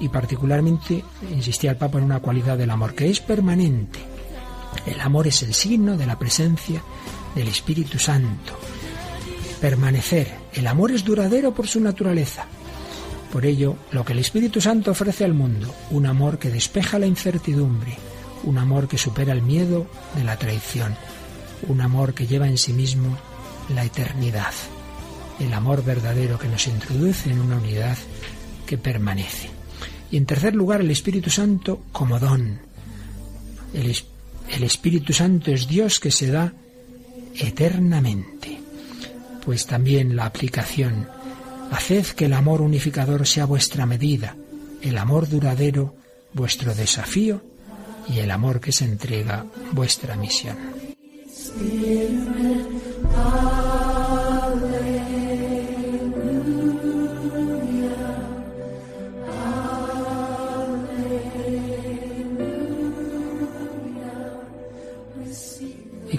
[0.00, 4.11] Y particularmente insistía el Papa en una cualidad del amor, que es permanente.
[4.86, 6.82] El amor es el signo de la presencia
[7.34, 8.58] del Espíritu Santo.
[9.60, 10.42] Permanecer.
[10.52, 12.46] El amor es duradero por su naturaleza.
[13.32, 17.06] Por ello, lo que el Espíritu Santo ofrece al mundo, un amor que despeja la
[17.06, 17.96] incertidumbre,
[18.44, 20.94] un amor que supera el miedo de la traición,
[21.68, 23.16] un amor que lleva en sí mismo
[23.74, 24.52] la eternidad,
[25.40, 27.96] el amor verdadero que nos introduce en una unidad
[28.66, 29.48] que permanece.
[30.10, 32.60] Y en tercer lugar, el Espíritu Santo como don.
[33.72, 33.96] El,
[34.50, 36.52] el Espíritu Santo es Dios que se da
[37.34, 38.60] eternamente.
[39.44, 41.08] Pues también la aplicación
[41.72, 44.36] Haced que el amor unificador sea vuestra medida,
[44.82, 45.94] el amor duradero
[46.34, 47.42] vuestro desafío
[48.08, 50.56] y el amor que se entrega vuestra misión.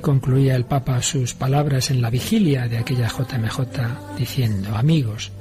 [0.03, 5.31] Concluía el Papa sus palabras en la vigilia de aquella JMJ diciendo, amigos,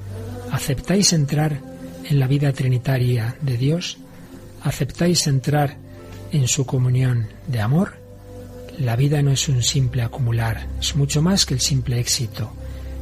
[0.53, 1.61] ¿aceptáis entrar
[2.09, 3.99] en la vida trinitaria de Dios?
[4.63, 5.77] ¿Aceptáis entrar
[6.31, 7.99] en su comunión de amor?
[8.79, 12.53] La vida no es un simple acumular, es mucho más que el simple éxito.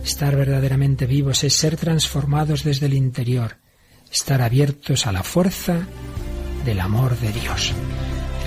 [0.03, 3.59] Estar verdaderamente vivos es ser transformados desde el interior,
[4.11, 5.87] estar abiertos a la fuerza
[6.65, 7.75] del amor de Dios.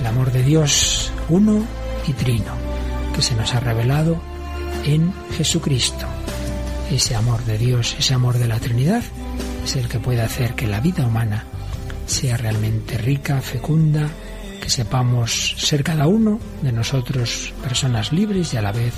[0.00, 1.64] El amor de Dios uno
[2.08, 2.63] y trino
[3.14, 4.20] que se nos ha revelado
[4.84, 6.06] en Jesucristo.
[6.90, 9.02] Ese amor de Dios, ese amor de la Trinidad,
[9.64, 11.44] es el que puede hacer que la vida humana
[12.06, 14.08] sea realmente rica, fecunda,
[14.60, 18.94] que sepamos ser cada uno de nosotros personas libres y a la vez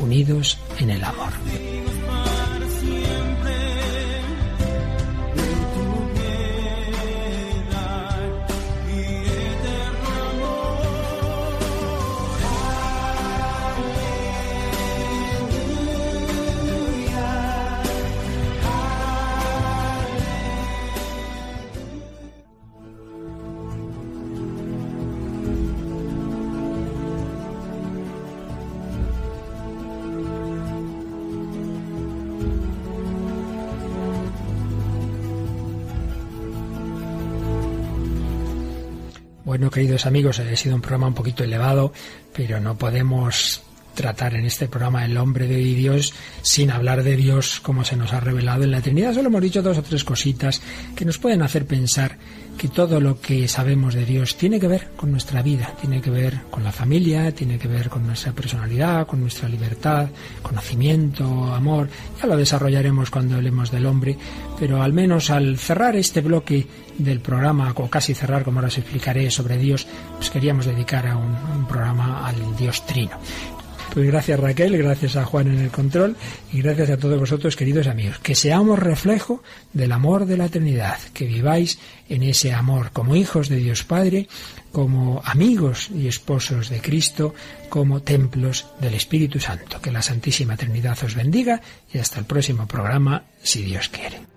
[0.00, 1.32] unidos en el amor.
[39.74, 41.92] Queridos amigos, ha sido un programa un poquito elevado,
[42.32, 43.60] pero no podemos
[43.94, 48.12] tratar en este programa el hombre de Dios sin hablar de Dios como se nos
[48.12, 49.14] ha revelado en la Trinidad.
[49.14, 50.60] Solo hemos dicho dos o tres cositas
[50.94, 52.18] que nos pueden hacer pensar
[52.56, 56.10] que todo lo que sabemos de Dios tiene que ver con nuestra vida, tiene que
[56.10, 60.08] ver con la familia, tiene que ver con nuestra personalidad, con nuestra libertad,
[60.42, 61.88] conocimiento, amor.
[62.20, 64.16] Ya lo desarrollaremos cuando hablemos del hombre,
[64.58, 66.66] pero al menos al cerrar este bloque
[66.98, 69.86] del programa, o casi cerrar, como ahora os explicaré, sobre Dios,
[70.16, 73.18] pues queríamos dedicar a un, un programa al Dios Trino.
[73.94, 76.16] Pues gracias Raquel, gracias a Juan en el control
[76.52, 78.18] y gracias a todos vosotros, queridos amigos.
[78.18, 79.40] Que seamos reflejo
[79.72, 81.78] del amor de la Trinidad, que viváis
[82.08, 84.26] en ese amor como hijos de Dios Padre,
[84.72, 87.34] como amigos y esposos de Cristo,
[87.68, 89.80] como templos del Espíritu Santo.
[89.80, 91.60] Que la Santísima Trinidad os bendiga
[91.92, 94.33] y hasta el próximo programa, si Dios quiere.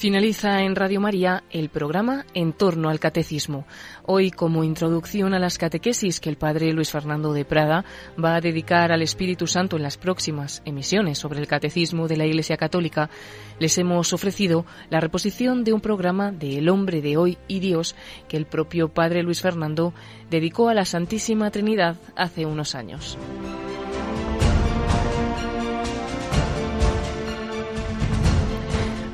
[0.00, 3.66] Finaliza en Radio María el programa En torno al Catecismo.
[4.06, 7.84] Hoy, como introducción a las catequesis que el padre Luis Fernando de Prada
[8.18, 12.24] va a dedicar al Espíritu Santo en las próximas emisiones sobre el Catecismo de la
[12.24, 13.10] Iglesia Católica,
[13.58, 17.94] les hemos ofrecido la reposición de un programa de El hombre de hoy y Dios
[18.26, 19.92] que el propio padre Luis Fernando
[20.30, 23.18] dedicó a la Santísima Trinidad hace unos años.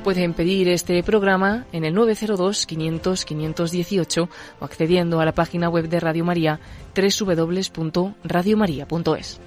[0.06, 4.28] Pueden pedir este programa en el 902-500-518
[4.60, 6.60] o accediendo a la página web de Radio María
[6.94, 9.40] www.radiomaria.es.